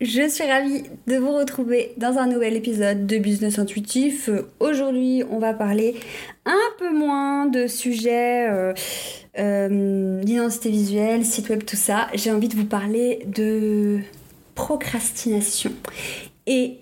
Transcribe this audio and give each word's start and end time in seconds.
Je 0.00 0.28
suis 0.28 0.44
ravie 0.44 0.84
de 1.06 1.16
vous 1.16 1.32
retrouver 1.32 1.92
dans 1.96 2.18
un 2.18 2.26
nouvel 2.26 2.56
épisode 2.56 3.06
de 3.06 3.18
Business 3.18 3.58
Intuitif. 3.58 4.30
Aujourd'hui, 4.60 5.24
on 5.30 5.38
va 5.38 5.54
parler 5.54 5.96
un 6.46 6.70
peu 6.78 6.92
moins 6.92 7.46
de 7.46 7.66
sujets 7.66 8.48
euh, 8.48 8.72
euh, 9.38 10.22
d'identité 10.22 10.70
visuelle, 10.70 11.24
site 11.24 11.48
web, 11.48 11.64
tout 11.64 11.76
ça. 11.76 12.08
J'ai 12.14 12.30
envie 12.30 12.48
de 12.48 12.56
vous 12.56 12.64
parler 12.64 13.24
de 13.26 13.98
procrastination. 14.54 15.72
Et 16.46 16.78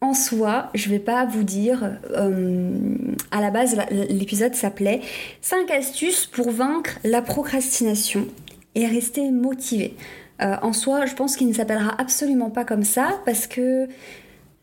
en 0.00 0.14
soi, 0.14 0.70
je 0.74 0.90
vais 0.90 0.98
pas 0.98 1.24
vous 1.24 1.44
dire. 1.44 1.98
Euh, 2.10 2.70
à 3.30 3.40
la 3.40 3.50
base, 3.50 3.76
l'épisode 3.90 4.54
s'appelait 4.54 5.00
5 5.40 5.70
astuces 5.70 6.26
pour 6.26 6.50
vaincre 6.50 6.98
la 7.04 7.22
procrastination 7.22 8.26
et 8.74 8.86
rester 8.86 9.30
motivé. 9.30 9.94
Euh, 10.42 10.56
en 10.62 10.72
soi, 10.72 11.06
je 11.06 11.14
pense 11.14 11.36
qu'il 11.36 11.48
ne 11.48 11.52
s'appellera 11.52 11.94
absolument 11.98 12.50
pas 12.50 12.64
comme 12.64 12.84
ça 12.84 13.20
parce 13.24 13.46
que 13.46 13.86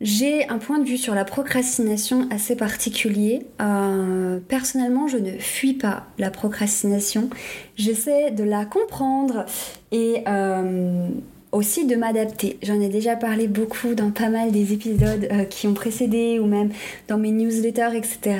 j'ai 0.01 0.49
un 0.49 0.57
point 0.57 0.79
de 0.79 0.85
vue 0.85 0.97
sur 0.97 1.13
la 1.13 1.25
procrastination 1.25 2.27
assez 2.31 2.55
particulier. 2.55 3.45
Euh, 3.61 4.39
personnellement, 4.47 5.07
je 5.07 5.17
ne 5.17 5.31
fuis 5.37 5.73
pas 5.73 6.07
la 6.17 6.31
procrastination. 6.31 7.29
J'essaie 7.75 8.31
de 8.31 8.43
la 8.43 8.65
comprendre 8.65 9.45
et 9.91 10.23
euh, 10.27 11.07
aussi 11.51 11.85
de 11.85 11.95
m'adapter. 11.95 12.57
J'en 12.63 12.81
ai 12.81 12.89
déjà 12.89 13.15
parlé 13.15 13.47
beaucoup 13.47 13.93
dans 13.93 14.09
pas 14.09 14.29
mal 14.29 14.51
des 14.51 14.73
épisodes 14.73 15.29
qui 15.49 15.67
ont 15.67 15.73
précédé 15.73 16.39
ou 16.39 16.47
même 16.47 16.71
dans 17.07 17.17
mes 17.17 17.31
newsletters, 17.31 17.95
etc. 17.95 18.39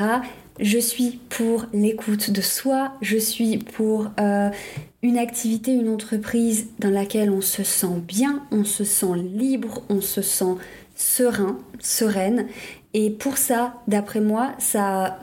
Je 0.60 0.78
suis 0.78 1.20
pour 1.30 1.66
l'écoute 1.74 2.30
de 2.32 2.42
soi, 2.42 2.94
je 3.02 3.18
suis 3.18 3.58
pour 3.58 4.12
une 5.02 5.18
activité, 5.18 5.72
une 5.72 5.90
entreprise 5.90 6.68
dans 6.80 6.90
laquelle 6.90 7.32
on 7.32 7.42
se 7.42 7.64
sent 7.64 8.02
bien, 8.08 8.44
on 8.52 8.64
se 8.64 8.84
sent 8.84 9.16
libre, 9.16 9.82
on 9.90 10.02
se 10.02 10.22
sent 10.22 10.56
serein, 10.96 11.58
sereine. 11.80 12.48
Et 12.94 13.10
pour 13.10 13.38
ça, 13.38 13.82
d'après 13.88 14.22
moi, 14.22 14.52
ça, 14.60 15.20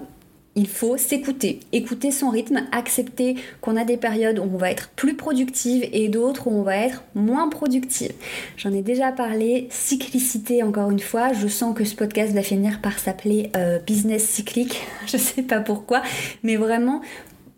il 0.58 0.66
faut 0.66 0.96
s'écouter, 0.96 1.60
écouter 1.72 2.10
son 2.10 2.30
rythme, 2.30 2.66
accepter 2.72 3.36
qu'on 3.60 3.76
a 3.76 3.84
des 3.84 3.96
périodes 3.96 4.40
où 4.40 4.42
on 4.42 4.56
va 4.56 4.72
être 4.72 4.88
plus 4.96 5.14
productive 5.14 5.88
et 5.92 6.08
d'autres 6.08 6.48
où 6.48 6.50
on 6.50 6.62
va 6.62 6.76
être 6.78 7.04
moins 7.14 7.48
productive. 7.48 8.12
J'en 8.56 8.72
ai 8.72 8.82
déjà 8.82 9.12
parlé, 9.12 9.68
cyclicité 9.70 10.64
encore 10.64 10.90
une 10.90 10.98
fois, 10.98 11.32
je 11.32 11.46
sens 11.46 11.76
que 11.76 11.84
ce 11.84 11.94
podcast 11.94 12.32
va 12.32 12.42
finir 12.42 12.80
par 12.80 12.98
s'appeler 12.98 13.52
euh, 13.56 13.78
business 13.78 14.24
cyclique, 14.24 14.80
je 15.06 15.16
sais 15.16 15.42
pas 15.42 15.60
pourquoi, 15.60 16.02
mais 16.42 16.56
vraiment 16.56 17.02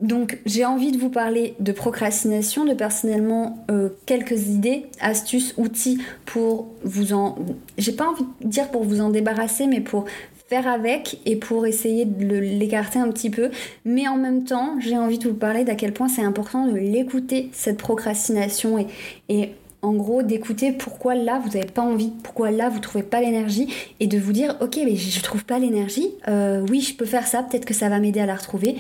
donc 0.03 0.39
j'ai 0.47 0.65
envie 0.65 0.93
de 0.93 0.99
vous 0.99 1.11
parler 1.11 1.55
de 1.61 1.73
procrastination, 1.73 2.65
de 2.65 2.73
personnellement 2.73 3.65
euh, 3.71 3.91
quelques 4.07 4.49
idées, 4.49 4.87
astuces, 5.01 5.55
outils 5.59 6.03
pour 6.25 6.69
vous 6.85 7.13
en... 7.13 7.37
J'ai 7.77 7.93
pas 7.93 8.09
envie 8.09 8.25
de 8.41 8.49
dire 8.49 8.71
pour 8.71 8.85
vous 8.85 9.03
en 9.03 9.11
débarrasser, 9.11 9.67
mais 9.67 9.83
pour 9.83 10.07
faire 10.51 10.67
avec 10.67 11.19
et 11.25 11.37
pour 11.37 11.67
essayer 11.67 12.05
de 12.05 12.37
l'écarter 12.37 12.99
un 12.99 13.11
petit 13.11 13.31
peu. 13.31 13.51
Mais 13.85 14.09
en 14.09 14.17
même 14.17 14.45
temps, 14.45 14.75
j'ai 14.81 14.99
envie 14.99 15.19
de 15.19 15.29
vous 15.29 15.35
parler 15.35 15.65
d'à 15.65 15.77
quel 15.77 15.93
point 15.93 16.09
c'est 16.09 16.23
important 16.23 16.67
de 16.67 16.77
l'écouter, 16.77 17.49
cette 17.53 17.79
procrastination, 17.79 18.85
et, 19.29 19.51
en 19.83 19.95
gros 19.95 20.23
d'écouter 20.23 20.73
pourquoi 20.73 21.15
là 21.15 21.41
vous 21.43 21.53
n'avez 21.57 21.71
pas 21.71 21.81
envie, 21.81 22.13
pourquoi 22.23 22.51
là 22.51 22.69
vous 22.69 22.81
trouvez 22.81 23.03
pas 23.03 23.23
l'énergie, 23.23 23.73
et 23.99 24.07
de 24.07 24.19
vous 24.19 24.33
dire 24.35 24.55
ok 24.61 24.79
mais 24.85 24.95
je 24.95 25.23
trouve 25.23 25.47
pas 25.47 25.59
l'énergie, 25.59 26.11
euh, 26.29 26.67
oui 26.69 26.83
je 26.83 26.95
peux 26.95 27.07
faire 27.07 27.27
ça, 27.27 27.43
peut-être 27.43 27.65
que 27.65 27.73
ça 27.73 27.89
va 27.89 27.99
m'aider 27.99 28.21
à 28.21 28.27
la 28.27 28.35
retrouver 28.35 28.77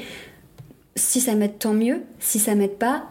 si 0.96 1.20
ça 1.20 1.34
m'aide, 1.34 1.58
tant 1.58 1.72
mieux. 1.72 2.02
Si 2.18 2.38
ça 2.38 2.54
m'aide 2.54 2.76
pas, 2.76 3.04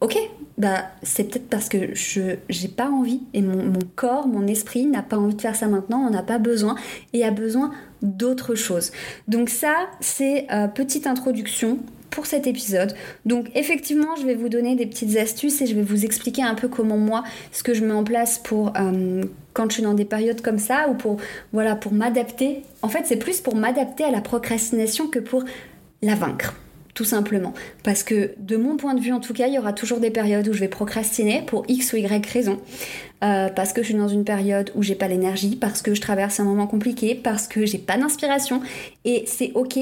ok, 0.00 0.16
bah 0.58 0.84
c'est 1.02 1.24
peut-être 1.24 1.48
parce 1.48 1.68
que 1.68 1.94
je 1.94 2.36
j'ai 2.48 2.68
pas 2.68 2.90
envie 2.90 3.20
et 3.34 3.42
mon, 3.42 3.72
corps, 3.94 4.26
mon 4.26 4.46
esprit 4.46 4.86
n'a 4.86 5.02
pas 5.02 5.18
envie 5.18 5.34
de 5.34 5.40
faire 5.40 5.56
ça 5.56 5.68
maintenant, 5.68 6.00
on 6.06 6.10
n'a 6.10 6.22
pas 6.22 6.38
besoin 6.38 6.76
et 7.12 7.24
a 7.24 7.30
besoin 7.30 7.72
d'autre 8.06 8.54
chose. 8.54 8.92
Donc 9.28 9.48
ça, 9.48 9.74
c'est 10.00 10.46
euh, 10.52 10.68
petite 10.68 11.06
introduction 11.06 11.78
pour 12.10 12.26
cet 12.26 12.46
épisode. 12.46 12.94
Donc 13.24 13.50
effectivement, 13.54 14.16
je 14.16 14.24
vais 14.24 14.34
vous 14.34 14.48
donner 14.48 14.74
des 14.74 14.86
petites 14.86 15.16
astuces 15.16 15.60
et 15.60 15.66
je 15.66 15.74
vais 15.74 15.82
vous 15.82 16.04
expliquer 16.04 16.42
un 16.42 16.54
peu 16.54 16.68
comment 16.68 16.96
moi, 16.96 17.24
ce 17.52 17.62
que 17.62 17.74
je 17.74 17.84
mets 17.84 17.92
en 17.92 18.04
place 18.04 18.38
pour 18.38 18.72
euh, 18.78 19.22
quand 19.52 19.68
je 19.68 19.74
suis 19.74 19.82
dans 19.82 19.94
des 19.94 20.04
périodes 20.04 20.40
comme 20.40 20.58
ça 20.58 20.88
ou 20.88 20.94
pour 20.94 21.18
voilà 21.52 21.76
pour 21.76 21.92
m'adapter. 21.92 22.62
En 22.82 22.88
fait, 22.88 23.02
c'est 23.04 23.16
plus 23.16 23.40
pour 23.40 23.54
m'adapter 23.54 24.04
à 24.04 24.10
la 24.10 24.20
procrastination 24.20 25.08
que 25.08 25.18
pour 25.18 25.44
la 26.02 26.14
vaincre 26.14 26.54
tout 26.96 27.04
simplement. 27.04 27.52
Parce 27.84 28.02
que 28.02 28.30
de 28.38 28.56
mon 28.56 28.76
point 28.76 28.94
de 28.94 29.00
vue 29.00 29.12
en 29.12 29.20
tout 29.20 29.34
cas, 29.34 29.46
il 29.46 29.54
y 29.54 29.58
aura 29.58 29.74
toujours 29.74 30.00
des 30.00 30.10
périodes 30.10 30.48
où 30.48 30.52
je 30.54 30.60
vais 30.60 30.68
procrastiner 30.68 31.42
pour 31.46 31.64
X 31.68 31.92
ou 31.92 31.98
Y 31.98 32.26
raison. 32.26 32.58
Euh, 33.22 33.48
parce 33.50 33.72
que 33.72 33.82
je 33.82 33.88
suis 33.88 33.94
dans 33.94 34.08
une 34.08 34.24
période 34.24 34.72
où 34.74 34.82
j'ai 34.82 34.94
pas 34.94 35.06
l'énergie, 35.06 35.56
parce 35.56 35.82
que 35.82 35.94
je 35.94 36.00
traverse 36.00 36.40
un 36.40 36.44
moment 36.44 36.66
compliqué, 36.66 37.14
parce 37.14 37.46
que 37.46 37.66
j'ai 37.66 37.78
pas 37.78 37.98
d'inspiration. 37.98 38.62
Et 39.04 39.24
c'est 39.26 39.52
ok, 39.54 39.78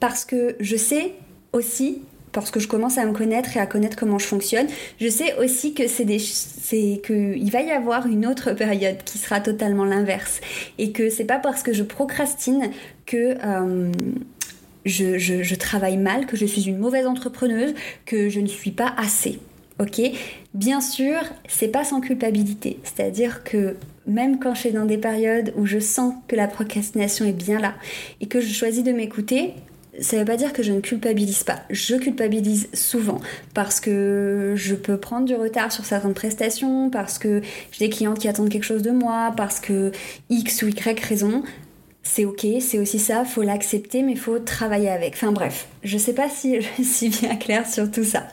parce 0.00 0.24
que 0.24 0.56
je 0.58 0.76
sais 0.76 1.12
aussi 1.52 2.02
parce 2.32 2.50
que 2.50 2.60
je 2.60 2.66
commence 2.66 2.98
à 2.98 3.06
me 3.06 3.12
connaître 3.12 3.56
et 3.56 3.60
à 3.60 3.66
connaître 3.66 3.96
comment 3.96 4.18
je 4.18 4.26
fonctionne, 4.26 4.66
je 5.00 5.08
sais 5.08 5.36
aussi 5.38 5.72
que 5.72 5.86
c'est 5.86 6.04
des 6.04 6.18
c'est 6.18 7.00
que 7.02 7.36
il 7.36 7.50
va 7.50 7.62
y 7.62 7.70
avoir 7.70 8.06
une 8.06 8.26
autre 8.26 8.52
période 8.52 9.02
qui 9.04 9.18
sera 9.18 9.40
totalement 9.40 9.84
l'inverse 9.84 10.40
et 10.78 10.90
que 10.90 11.10
c'est 11.10 11.24
pas 11.24 11.38
parce 11.38 11.62
que 11.62 11.72
je 11.72 11.84
procrastine 11.84 12.70
que 13.06 13.36
euh, 13.44 13.92
je, 14.84 15.54
travaille 15.54 15.96
mal, 15.96 16.26
que 16.26 16.36
je 16.36 16.46
suis 16.46 16.68
une 16.68 16.78
mauvaise 16.78 17.06
entrepreneuse, 17.06 17.74
que 18.06 18.28
je 18.28 18.40
ne 18.40 18.46
suis 18.46 18.70
pas 18.70 18.94
assez. 18.96 19.38
Ok? 19.80 20.00
Bien 20.54 20.80
sûr, 20.80 21.20
c'est 21.48 21.68
pas 21.68 21.84
sans 21.84 22.00
culpabilité. 22.00 22.78
C'est-à-dire 22.84 23.42
que 23.42 23.76
même 24.06 24.38
quand 24.38 24.54
je 24.54 24.60
suis 24.60 24.72
dans 24.72 24.84
des 24.84 24.98
périodes 24.98 25.52
où 25.56 25.66
je 25.66 25.78
sens 25.78 26.14
que 26.28 26.36
la 26.36 26.46
procrastination 26.46 27.24
est 27.24 27.32
bien 27.32 27.58
là 27.58 27.74
et 28.20 28.26
que 28.26 28.40
je 28.40 28.52
choisis 28.52 28.84
de 28.84 28.92
m'écouter, 28.92 29.54
ça 30.00 30.18
veut 30.18 30.24
pas 30.24 30.36
dire 30.36 30.52
que 30.52 30.62
je 30.62 30.72
ne 30.72 30.80
culpabilise 30.80 31.44
pas. 31.44 31.62
Je 31.70 31.96
culpabilise 31.96 32.68
souvent 32.72 33.20
parce 33.52 33.80
que 33.80 34.54
je 34.56 34.74
peux 34.74 34.96
prendre 34.96 35.26
du 35.26 35.34
retard 35.34 35.72
sur 35.72 35.84
certaines 35.84 36.14
prestations, 36.14 36.90
parce 36.90 37.18
que 37.18 37.42
j'ai 37.72 37.86
des 37.86 37.90
clientes 37.90 38.18
qui 38.18 38.28
attendent 38.28 38.48
quelque 38.48 38.64
chose 38.64 38.82
de 38.82 38.90
moi, 38.90 39.32
parce 39.36 39.60
que 39.60 39.92
X 40.30 40.62
ou 40.62 40.68
Y 40.68 41.00
raison 41.00 41.42
c'est 42.04 42.26
ok, 42.26 42.46
c'est 42.60 42.78
aussi 42.78 42.98
ça, 42.98 43.24
faut 43.24 43.42
l'accepter, 43.42 44.02
mais 44.02 44.14
faut 44.14 44.38
travailler 44.38 44.90
avec. 44.90 45.14
Enfin 45.14 45.32
bref, 45.32 45.66
je 45.82 45.98
sais 45.98 46.12
pas 46.12 46.28
si 46.28 46.60
je 46.60 46.82
suis 46.82 47.08
bien 47.08 47.34
claire 47.36 47.66
sur 47.66 47.90
tout 47.90 48.04
ça. 48.04 48.28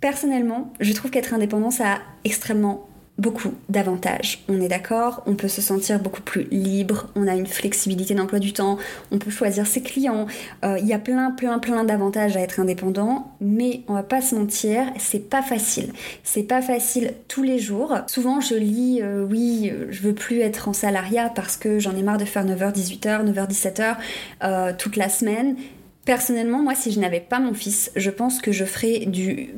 Personnellement, 0.00 0.72
je 0.80 0.92
trouve 0.92 1.10
qu'être 1.10 1.34
indépendant, 1.34 1.70
ça 1.70 1.92
a 1.92 1.98
extrêmement 2.24 2.88
beaucoup 3.18 3.54
d'avantages. 3.68 4.44
On 4.48 4.60
est 4.60 4.68
d'accord, 4.68 5.22
on 5.26 5.34
peut 5.34 5.48
se 5.48 5.62
sentir 5.62 5.98
beaucoup 6.00 6.20
plus 6.20 6.44
libre, 6.50 7.08
on 7.14 7.26
a 7.26 7.34
une 7.34 7.46
flexibilité 7.46 8.14
d'emploi 8.14 8.38
du 8.38 8.52
temps, 8.52 8.78
on 9.10 9.18
peut 9.18 9.30
choisir 9.30 9.66
ses 9.66 9.82
clients. 9.82 10.26
Euh, 10.64 10.78
il 10.78 10.86
y 10.86 10.92
a 10.92 10.98
plein, 10.98 11.30
plein, 11.30 11.58
plein 11.58 11.84
d'avantages 11.84 12.36
à 12.36 12.40
être 12.40 12.60
indépendant, 12.60 13.32
mais 13.40 13.82
on 13.88 13.94
va 13.94 14.02
pas 14.02 14.20
se 14.20 14.34
mentir, 14.34 14.84
c'est 14.98 15.30
pas 15.30 15.42
facile. 15.42 15.92
C'est 16.24 16.42
pas 16.42 16.60
facile 16.60 17.14
tous 17.28 17.42
les 17.42 17.58
jours. 17.58 17.96
Souvent, 18.06 18.40
je 18.40 18.54
lis, 18.54 19.00
euh, 19.02 19.24
oui, 19.24 19.72
je 19.88 20.02
veux 20.02 20.14
plus 20.14 20.40
être 20.40 20.68
en 20.68 20.72
salariat 20.74 21.30
parce 21.34 21.56
que 21.56 21.78
j'en 21.78 21.96
ai 21.96 22.02
marre 22.02 22.18
de 22.18 22.26
faire 22.26 22.44
9h, 22.44 22.74
18h, 22.74 23.24
9h, 23.24 23.48
17h 23.48 24.76
toute 24.76 24.96
la 24.96 25.08
semaine. 25.08 25.56
Personnellement, 26.04 26.62
moi, 26.62 26.74
si 26.74 26.92
je 26.92 27.00
n'avais 27.00 27.20
pas 27.20 27.40
mon 27.40 27.54
fils, 27.54 27.90
je 27.96 28.10
pense 28.10 28.40
que 28.40 28.52
je 28.52 28.64
ferais 28.64 29.06
du 29.06 29.50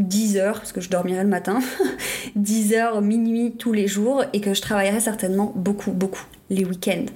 10 0.00 0.36
heures, 0.36 0.58
parce 0.58 0.72
que 0.72 0.80
je 0.80 0.90
dormirai 0.90 1.22
le 1.22 1.28
matin, 1.28 1.60
10 2.36 2.74
heures 2.74 3.02
minuit 3.02 3.52
tous 3.52 3.72
les 3.72 3.86
jours 3.86 4.24
et 4.32 4.40
que 4.40 4.54
je 4.54 4.60
travaillerai 4.60 5.00
certainement 5.00 5.52
beaucoup, 5.54 5.92
beaucoup 5.92 6.24
les 6.50 6.64
week-ends. 6.64 7.06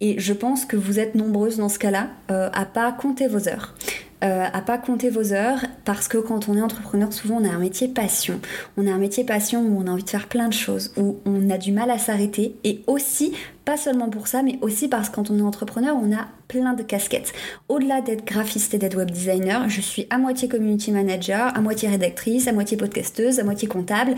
Et 0.00 0.18
je 0.18 0.32
pense 0.32 0.64
que 0.64 0.76
vous 0.76 0.98
êtes 0.98 1.14
nombreuses 1.14 1.58
dans 1.58 1.68
ce 1.68 1.78
cas-là 1.78 2.08
euh, 2.30 2.50
à 2.52 2.64
pas 2.64 2.90
compter 2.92 3.28
vos 3.28 3.48
heures. 3.48 3.74
Euh, 4.22 4.44
à 4.52 4.60
pas 4.60 4.76
compter 4.76 5.08
vos 5.08 5.32
heures 5.32 5.64
parce 5.84 6.06
que 6.06 6.18
quand 6.18 6.48
on 6.48 6.56
est 6.56 6.60
entrepreneur, 6.60 7.10
souvent 7.12 7.38
on 7.40 7.44
a 7.44 7.52
un 7.52 7.58
métier 7.58 7.88
passion. 7.88 8.40
On 8.76 8.86
a 8.86 8.92
un 8.92 8.98
métier 8.98 9.24
passion 9.24 9.62
où 9.62 9.80
on 9.82 9.86
a 9.86 9.90
envie 9.90 10.04
de 10.04 10.10
faire 10.10 10.28
plein 10.28 10.48
de 10.48 10.52
choses, 10.52 10.92
où 10.98 11.18
on 11.24 11.48
a 11.48 11.56
du 11.56 11.72
mal 11.72 11.90
à 11.90 11.96
s'arrêter 11.96 12.54
et 12.62 12.82
aussi 12.86 13.32
pas 13.64 13.76
seulement 13.76 14.10
pour 14.10 14.26
ça, 14.26 14.42
mais 14.42 14.58
aussi 14.62 14.88
parce 14.88 15.08
que 15.08 15.14
quand 15.14 15.30
on 15.30 15.38
est 15.38 15.42
entrepreneur, 15.42 15.96
on 15.96 16.14
a 16.14 16.28
plein 16.48 16.74
de 16.74 16.82
casquettes. 16.82 17.32
Au-delà 17.68 18.00
d'être 18.00 18.26
graphiste 18.26 18.74
et 18.74 18.78
d'être 18.78 18.96
web 18.96 19.10
designer, 19.10 19.68
je 19.68 19.80
suis 19.80 20.06
à 20.10 20.18
moitié 20.18 20.48
community 20.48 20.90
manager, 20.90 21.56
à 21.56 21.60
moitié 21.60 21.88
rédactrice, 21.88 22.48
à 22.48 22.52
moitié 22.52 22.76
podcasteuse, 22.76 23.38
à 23.38 23.44
moitié 23.44 23.68
comptable, 23.68 24.16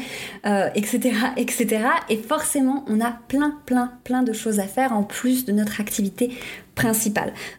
etc., 0.74 1.00
euh, 1.04 1.28
etc. 1.36 1.84
Et 2.08 2.16
forcément, 2.16 2.84
on 2.88 3.00
a 3.00 3.12
plein, 3.28 3.58
plein, 3.66 3.92
plein 4.04 4.22
de 4.22 4.32
choses 4.32 4.58
à 4.58 4.66
faire 4.66 4.92
en 4.92 5.02
plus 5.02 5.44
de 5.44 5.52
notre 5.52 5.80
activité 5.80 6.30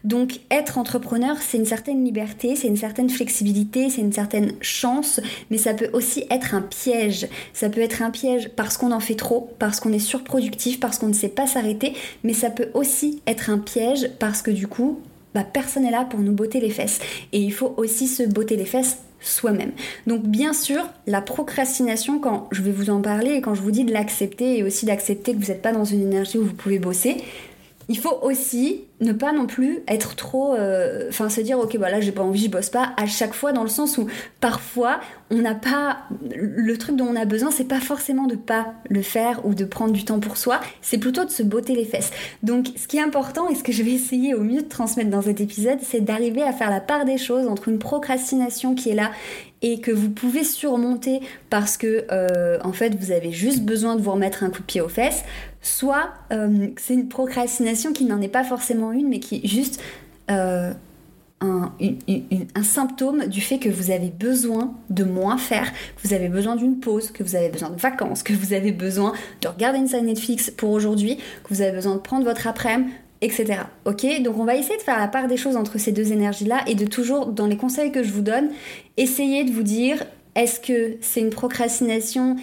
Donc 0.04 0.40
être 0.50 0.78
entrepreneur, 0.78 1.36
c'est 1.40 1.58
une 1.58 1.64
certaine 1.64 2.04
liberté, 2.04 2.56
c'est 2.56 2.68
une 2.68 2.76
certaine 2.76 3.10
flexibilité, 3.10 3.90
c'est 3.90 4.00
une 4.00 4.12
certaine 4.12 4.52
chance, 4.60 5.20
mais 5.50 5.58
ça 5.58 5.74
peut 5.74 5.90
aussi 5.92 6.24
être 6.30 6.54
un 6.54 6.62
piège. 6.62 7.28
Ça 7.52 7.68
peut 7.68 7.80
être 7.80 8.02
un 8.02 8.10
piège 8.10 8.50
parce 8.56 8.76
qu'on 8.76 8.92
en 8.92 9.00
fait 9.00 9.14
trop, 9.14 9.50
parce 9.58 9.80
qu'on 9.80 9.92
est 9.92 9.98
surproductif, 9.98 10.80
parce 10.80 10.98
qu'on 10.98 11.08
ne 11.08 11.14
sait 11.14 11.28
pas 11.28 11.46
s'arrêter, 11.46 11.94
mais 12.22 12.32
ça 12.32 12.50
peut 12.50 12.68
aussi 12.74 13.22
être 13.26 13.50
un 13.50 13.58
piège 13.58 14.10
parce 14.18 14.42
que 14.42 14.50
du 14.50 14.66
coup, 14.66 15.00
bah, 15.34 15.44
personne 15.44 15.82
n'est 15.84 15.90
là 15.90 16.04
pour 16.04 16.20
nous 16.20 16.32
botter 16.32 16.60
les 16.60 16.70
fesses. 16.70 17.00
Et 17.32 17.40
il 17.40 17.52
faut 17.52 17.74
aussi 17.76 18.06
se 18.06 18.22
botter 18.22 18.56
les 18.56 18.64
fesses 18.64 18.98
soi-même. 19.20 19.72
Donc 20.06 20.22
bien 20.22 20.52
sûr, 20.52 20.86
la 21.06 21.22
procrastination, 21.22 22.18
quand 22.18 22.48
je 22.52 22.62
vais 22.62 22.70
vous 22.70 22.90
en 22.90 23.00
parler 23.00 23.32
et 23.32 23.40
quand 23.40 23.54
je 23.54 23.62
vous 23.62 23.70
dis 23.70 23.84
de 23.84 23.92
l'accepter 23.92 24.58
et 24.58 24.62
aussi 24.62 24.84
d'accepter 24.84 25.32
que 25.32 25.38
vous 25.38 25.50
n'êtes 25.50 25.62
pas 25.62 25.72
dans 25.72 25.84
une 25.84 26.02
énergie 26.02 26.36
où 26.36 26.44
vous 26.44 26.52
pouvez 26.52 26.78
bosser, 26.78 27.16
il 27.88 27.98
faut 27.98 28.18
aussi 28.22 28.84
ne 29.00 29.12
pas 29.12 29.32
non 29.32 29.46
plus 29.46 29.82
être 29.88 30.14
trop 30.14 30.54
euh, 30.54 31.08
enfin 31.08 31.28
se 31.28 31.40
dire 31.40 31.58
ok 31.58 31.76
bah 31.78 31.90
là 31.90 32.00
j'ai 32.00 32.12
pas 32.12 32.22
envie 32.22 32.44
je 32.44 32.50
bosse 32.50 32.70
pas 32.70 32.92
à 32.96 33.06
chaque 33.06 33.34
fois 33.34 33.52
dans 33.52 33.62
le 33.62 33.68
sens 33.68 33.98
où 33.98 34.06
parfois 34.40 35.00
on 35.30 35.36
n'a 35.36 35.54
pas 35.54 35.98
le 36.34 36.76
truc 36.78 36.96
dont 36.96 37.06
on 37.06 37.16
a 37.16 37.24
besoin 37.24 37.50
c'est 37.50 37.68
pas 37.68 37.80
forcément 37.80 38.26
de 38.26 38.36
pas 38.36 38.74
le 38.88 39.02
faire 39.02 39.44
ou 39.44 39.54
de 39.54 39.64
prendre 39.64 39.92
du 39.92 40.04
temps 40.04 40.20
pour 40.20 40.36
soi 40.36 40.60
c'est 40.80 40.98
plutôt 40.98 41.24
de 41.24 41.30
se 41.30 41.42
botter 41.42 41.74
les 41.74 41.84
fesses. 41.84 42.10
Donc 42.42 42.68
ce 42.76 42.86
qui 42.86 42.96
est 42.96 43.02
important 43.02 43.48
et 43.48 43.54
ce 43.54 43.62
que 43.62 43.72
je 43.72 43.82
vais 43.82 43.92
essayer 43.92 44.34
au 44.34 44.40
mieux 44.40 44.62
de 44.62 44.68
transmettre 44.68 45.10
dans 45.10 45.22
cet 45.22 45.40
épisode 45.40 45.78
c'est 45.82 46.00
d'arriver 46.00 46.42
à 46.42 46.52
faire 46.52 46.70
la 46.70 46.80
part 46.80 47.04
des 47.04 47.18
choses 47.18 47.46
entre 47.46 47.68
une 47.68 47.78
procrastination 47.78 48.74
qui 48.74 48.90
est 48.90 48.94
là 48.94 49.10
et 49.62 49.80
que 49.80 49.90
vous 49.90 50.10
pouvez 50.10 50.44
surmonter 50.44 51.20
parce 51.48 51.76
que 51.78 52.04
euh, 52.10 52.58
en 52.62 52.72
fait 52.72 52.94
vous 52.96 53.12
avez 53.12 53.32
juste 53.32 53.62
besoin 53.62 53.96
de 53.96 54.02
vous 54.02 54.12
remettre 54.12 54.44
un 54.44 54.50
coup 54.50 54.60
de 54.60 54.66
pied 54.66 54.80
aux 54.80 54.88
fesses 54.88 55.24
soit 55.64 56.10
euh, 56.32 56.68
c'est 56.76 56.94
une 56.94 57.08
procrastination 57.08 57.92
qui 57.92 58.04
n'en 58.04 58.20
est 58.20 58.28
pas 58.28 58.44
forcément 58.44 58.92
une, 58.92 59.08
mais 59.08 59.18
qui 59.18 59.36
est 59.36 59.48
juste 59.48 59.80
euh, 60.30 60.72
un, 61.40 62.62
symptôme 62.62 63.26
du 63.26 63.40
fait 63.40 63.58
que 63.58 63.68
vous 63.68 63.90
avez 63.90 64.10
besoin 64.10 64.74
de 64.90 65.04
moins 65.04 65.36
faire, 65.36 65.72
que 65.72 66.06
vous 66.06 66.14
avez 66.14 66.28
besoin 66.28 66.56
d'une 66.56 66.78
pause, 66.78 67.10
que 67.10 67.22
vous 67.22 67.36
avez 67.36 67.48
besoin 67.48 67.70
de 67.70 67.80
vacances, 67.80 68.22
que 68.22 68.32
vous 68.32 68.52
avez 68.52 68.72
besoin 68.72 69.12
de 69.42 69.48
regarder 69.48 69.78
une 69.78 69.88
série 69.88 70.04
Netflix 70.04 70.50
pour 70.50 70.70
aujourd'hui, 70.70 71.16
que 71.16 71.54
vous 71.54 71.60
avez 71.60 71.72
besoin 71.72 71.94
de 71.94 72.00
prendre 72.00 72.24
votre 72.24 72.46
après-midi, 72.46 72.90
etc. 73.20 73.60
Ok 73.86 74.06
Donc 74.22 74.38
on 74.38 74.44
va 74.44 74.56
essayer 74.56 74.76
de 74.76 74.82
faire 74.82 74.98
la 74.98 75.08
part 75.08 75.28
des 75.28 75.36
choses 75.36 75.56
entre 75.56 75.78
ces 75.78 75.92
deux 75.92 76.12
énergies-là 76.12 76.62
et 76.66 76.74
de 76.74 76.84
toujours, 76.84 77.26
dans 77.26 77.46
les 77.46 77.56
conseils 77.56 77.90
que 77.90 78.02
je 78.02 78.12
vous 78.12 78.22
donne, 78.22 78.50
essayer 78.96 79.44
de 79.44 79.50
vous 79.50 79.62
dire 79.62 80.04
est-ce 80.34 80.60
que 80.60 80.96
c'est 81.00 81.20
une 81.20 81.30
procrastination, 81.30 82.36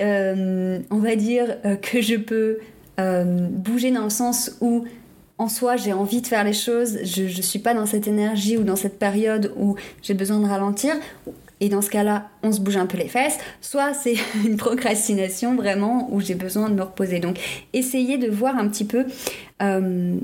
euh, 0.00 0.80
on 0.90 0.98
va 0.98 1.16
dire, 1.16 1.56
euh, 1.64 1.76
que 1.76 2.00
je 2.00 2.16
peux 2.16 2.58
bouger 2.96 3.90
dans 3.90 4.04
le 4.04 4.10
sens 4.10 4.56
où 4.60 4.84
en 5.36 5.48
soi, 5.48 5.76
j'ai 5.76 5.92
envie 5.92 6.20
de 6.20 6.26
faire 6.28 6.44
les 6.44 6.52
choses, 6.52 6.98
je 7.02 7.22
ne 7.24 7.42
suis 7.42 7.58
pas 7.58 7.74
dans 7.74 7.86
cette 7.86 8.06
énergie 8.06 8.56
ou 8.56 8.62
dans 8.62 8.76
cette 8.76 9.00
période 9.00 9.52
où 9.56 9.74
j'ai 10.00 10.14
besoin 10.14 10.38
de 10.38 10.46
ralentir. 10.46 10.94
Et 11.60 11.68
dans 11.68 11.82
ce 11.82 11.90
cas-là, 11.90 12.28
on 12.42 12.52
se 12.52 12.60
bouge 12.60 12.76
un 12.76 12.86
peu 12.86 12.98
les 12.98 13.08
fesses. 13.08 13.38
Soit 13.60 13.94
c'est 13.94 14.16
une 14.44 14.56
procrastination 14.56 15.56
vraiment 15.56 16.08
où 16.12 16.20
j'ai 16.20 16.34
besoin 16.34 16.68
de 16.68 16.74
me 16.74 16.82
reposer. 16.82 17.18
Donc, 17.18 17.38
essayez 17.72 18.16
de 18.16 18.28
voir 18.30 18.56
un 18.56 18.68
petit 18.68 18.84
peu 18.84 19.06
euh, 19.62 20.16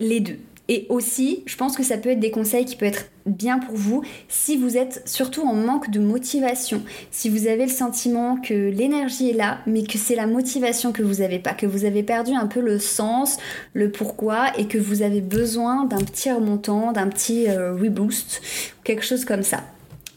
les 0.00 0.20
deux. 0.20 0.38
Et 0.68 0.86
aussi, 0.88 1.42
je 1.46 1.56
pense 1.56 1.76
que 1.76 1.82
ça 1.82 1.98
peut 1.98 2.10
être 2.10 2.20
des 2.20 2.30
conseils 2.30 2.64
qui 2.64 2.76
peuvent 2.76 2.88
être 2.88 3.06
bien 3.26 3.58
pour 3.58 3.74
vous 3.74 4.02
si 4.28 4.56
vous 4.56 4.76
êtes 4.76 5.02
surtout 5.06 5.42
en 5.42 5.54
manque 5.54 5.90
de 5.90 6.00
motivation, 6.00 6.82
si 7.10 7.28
vous 7.28 7.46
avez 7.46 7.66
le 7.66 7.72
sentiment 7.72 8.36
que 8.36 8.70
l'énergie 8.70 9.30
est 9.30 9.36
là, 9.36 9.58
mais 9.66 9.82
que 9.82 9.98
c'est 9.98 10.14
la 10.14 10.26
motivation 10.26 10.92
que 10.92 11.02
vous 11.02 11.16
n'avez 11.16 11.38
pas, 11.38 11.52
que 11.52 11.66
vous 11.66 11.84
avez 11.84 12.02
perdu 12.02 12.32
un 12.32 12.46
peu 12.46 12.60
le 12.60 12.78
sens, 12.78 13.36
le 13.74 13.90
pourquoi, 13.90 14.56
et 14.58 14.66
que 14.66 14.78
vous 14.78 15.02
avez 15.02 15.20
besoin 15.20 15.84
d'un 15.84 15.98
petit 15.98 16.30
remontant, 16.30 16.92
d'un 16.92 17.08
petit 17.08 17.48
euh, 17.48 17.74
reboost, 17.74 18.40
quelque 18.84 19.04
chose 19.04 19.24
comme 19.24 19.42
ça. 19.42 19.64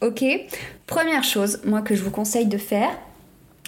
Ok? 0.00 0.24
Première 0.86 1.24
chose, 1.24 1.60
moi, 1.64 1.82
que 1.82 1.94
je 1.94 2.02
vous 2.02 2.10
conseille 2.10 2.46
de 2.46 2.58
faire, 2.58 2.90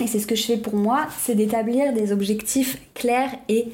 et 0.00 0.06
c'est 0.06 0.18
ce 0.18 0.26
que 0.26 0.34
je 0.34 0.44
fais 0.44 0.56
pour 0.56 0.74
moi, 0.74 1.06
c'est 1.20 1.34
d'établir 1.34 1.92
des 1.92 2.12
objectifs 2.12 2.78
clairs 2.94 3.30
et 3.48 3.68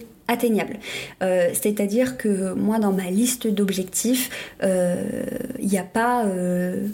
Euh, 1.23 1.51
c'est-à-dire 1.53 2.17
que 2.17 2.53
moi, 2.55 2.79
dans 2.79 2.93
ma 2.93 3.11
liste 3.11 3.47
d'objectifs, 3.47 4.31
il 4.61 4.69
euh, 4.69 5.23
n'y 5.61 5.79
a 5.79 5.85
pas 5.85 6.27
euh, 6.27 6.87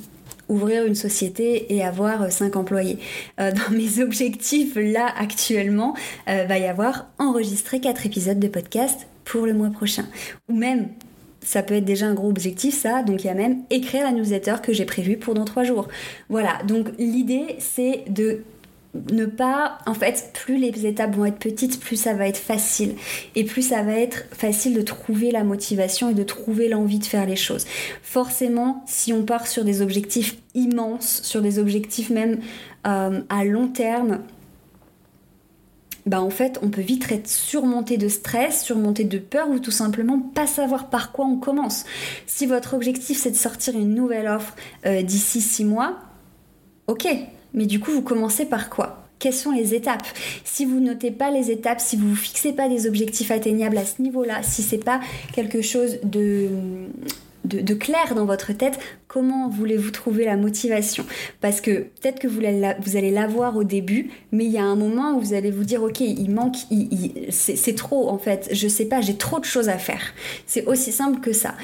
ouvrir 0.49 0.85
une 0.85 0.95
société 0.95 1.75
et 1.75 1.83
avoir 1.83 2.31
5 2.31 2.57
employés. 2.57 2.99
dans 3.39 3.71
mes 3.71 4.01
objectifs, 4.03 4.77
là, 4.77 5.13
actuellement, 5.19 5.95
va 6.27 6.59
y 6.59 6.67
avoir 6.67 7.07
enregistrer 7.19 7.81
4 7.81 8.07
épisodes 8.07 8.39
de 8.39 8.49
podcast 8.49 9.07
pour 9.25 9.47
le 9.47 9.55
mois 9.55 9.71
prochain. 9.71 10.05
Ou 10.49 10.55
même 10.55 10.89
ça 11.41 11.63
peut 11.63 11.75
être 11.75 11.85
déjà 11.85 12.07
un 12.07 12.15
gros 12.15 12.31
objectif 12.31 12.75
ça, 12.75 13.03
donc 13.03 13.23
il 13.23 13.27
y 13.27 13.31
a 13.31 13.35
même 13.35 13.65
écrire 13.69 14.05
la 14.05 14.13
newsletter 14.13 14.57
que 14.63 14.73
j'ai 14.73 14.87
prévue 14.87 15.19
pour 15.19 15.35
dans 15.35 15.45
3 15.45 15.65
jours. 15.65 15.89
Voilà, 16.31 16.59
donc 16.67 16.89
l'idée 16.99 17.57
c'est 17.59 18.05
de 18.09 18.43
ne 19.11 19.27
pas, 19.27 19.79
en 19.87 19.95
fait, 19.95 20.31
plus 20.33 20.57
les 20.57 20.87
étapes 20.87 21.15
vont 21.15 21.25
être 21.25 21.39
petites, 21.39 21.81
plus 21.81 21.97
ça 21.97 22.15
va 22.15 22.29
être 22.29 22.39
facile. 22.39 22.95
Et 23.35 23.45
plus 23.45 23.63
ça 23.63 23.83
va 23.83 23.95
être 23.95 24.25
facile 24.33 24.75
de 24.75 24.83
trouver 24.83 25.31
la 25.31 25.45
motivation 25.45 26.11
et 26.11 26.15
de 26.15 26.23
trouver 26.23 26.69
l'envie 26.69 26.99
de 26.99 27.05
faire 27.05 27.27
les 27.27 27.37
choses. 27.37 27.67
Forcément, 28.03 28.85
si 28.87 29.13
on 29.13 29.25
part 29.25 29.47
sur 29.47 29.65
des 29.65 29.83
objectifs 29.83 30.37
immenses, 30.55 31.21
sur 31.23 31.43
des 31.43 31.59
objectifs 31.59 32.11
même 32.11 32.41
euh, 32.87 33.21
à 33.29 33.45
long 33.45 33.69
terme, 33.69 34.21
bah 36.07 36.21
en 36.21 36.31
fait, 36.31 36.59
on 36.63 36.69
peut 36.69 36.83
vite 36.83 37.11
être 37.11 37.29
surmonté 37.29 37.97
de 37.97 38.09
stress, 38.09 38.63
surmonté 38.63 39.05
de 39.05 39.19
peur 39.19 39.49
ou 39.49 39.59
tout 39.59 39.71
simplement 39.71 40.19
pas 40.21 40.47
savoir 40.47 40.91
par 40.91 41.13
quoi 41.13 41.25
on 41.25 41.39
commence. 41.39 41.85
Si 42.27 42.47
votre 42.47 42.75
objectif 42.75 43.19
c'est 43.19 43.31
de 43.31 43.37
sortir 43.37 43.75
une 43.75 43.95
nouvelle 43.95 44.29
offre 44.29 44.55
euh, 44.85 45.03
d'ici 45.03 45.41
6 45.41 45.65
mois, 45.65 45.97
ok, 46.87 47.09
mais 47.55 47.67
du 47.67 47.81
coup, 47.81 47.93
vous 47.93 48.03
commencez 48.03 48.45
par 48.45 48.69
quoi? 48.69 49.05
Quelles 49.19 49.33
sont 49.33 49.53
les 49.53 49.75
étapes? 49.75 50.07
Si 50.45 50.67
vous 50.67 50.81
notez 50.81 51.11
pas 51.11 51.31
les 51.31 51.51
étapes, 51.51 51.81
si 51.81 51.97
vous 51.97 52.09
ne 52.09 52.15
fixez 52.15 52.53
pas 52.53 52.69
des 52.69 52.87
objectifs 52.87 53.31
atteignables 53.31 53.79
à 53.79 53.87
ce 53.87 54.03
niveau-là, 54.03 54.43
si 54.43 54.61
c'est 54.61 54.85
pas 54.85 55.01
quelque 55.33 55.63
chose 55.63 55.99
de, 56.03 56.49
clair 57.75 58.15
dans 58.15 58.27
votre 58.27 58.53
tête, 58.53 58.79
comment 59.09 59.49
voulez-vous 59.49 59.93
trouver 59.93 60.25
la 60.25 60.37
motivation? 60.37 61.07
Parce 61.41 61.61
que 61.61 61.71
peut-être 61.71 62.19
que 62.19 62.29
vous, 62.29 62.41
vous 62.83 62.97
allez 62.97 63.11
l'avoir 63.11 63.57
au 63.57 63.65
début, 63.65 64.11
mais 64.33 64.45
il 64.45 64.53
y 64.53 64.59
a 64.59 64.65
un 64.65 64.77
moment 64.77 65.15
où 65.17 65.21
vous 65.21 65.33
allez 65.33 65.51
vous 65.51 65.65
dire 65.65 65.83
ok, 65.83 66.01
il 66.01 66.31
manque, 66.31 66.57
c'est 67.31 67.77
trop 67.77 68.11
en 68.11 68.19
fait, 68.19 68.49
je 68.53 68.69
sais 68.69 68.87
pas, 68.87 69.01
j'ai 69.01 69.17
trop 69.17 69.39
de 69.39 69.47
choses 69.47 69.69
à 69.69 69.79
faire. 69.79 70.13
C'est 70.47 70.67
aussi 70.67 70.93
simple 70.93 71.21
que 71.21 71.33
ça. 71.33 71.55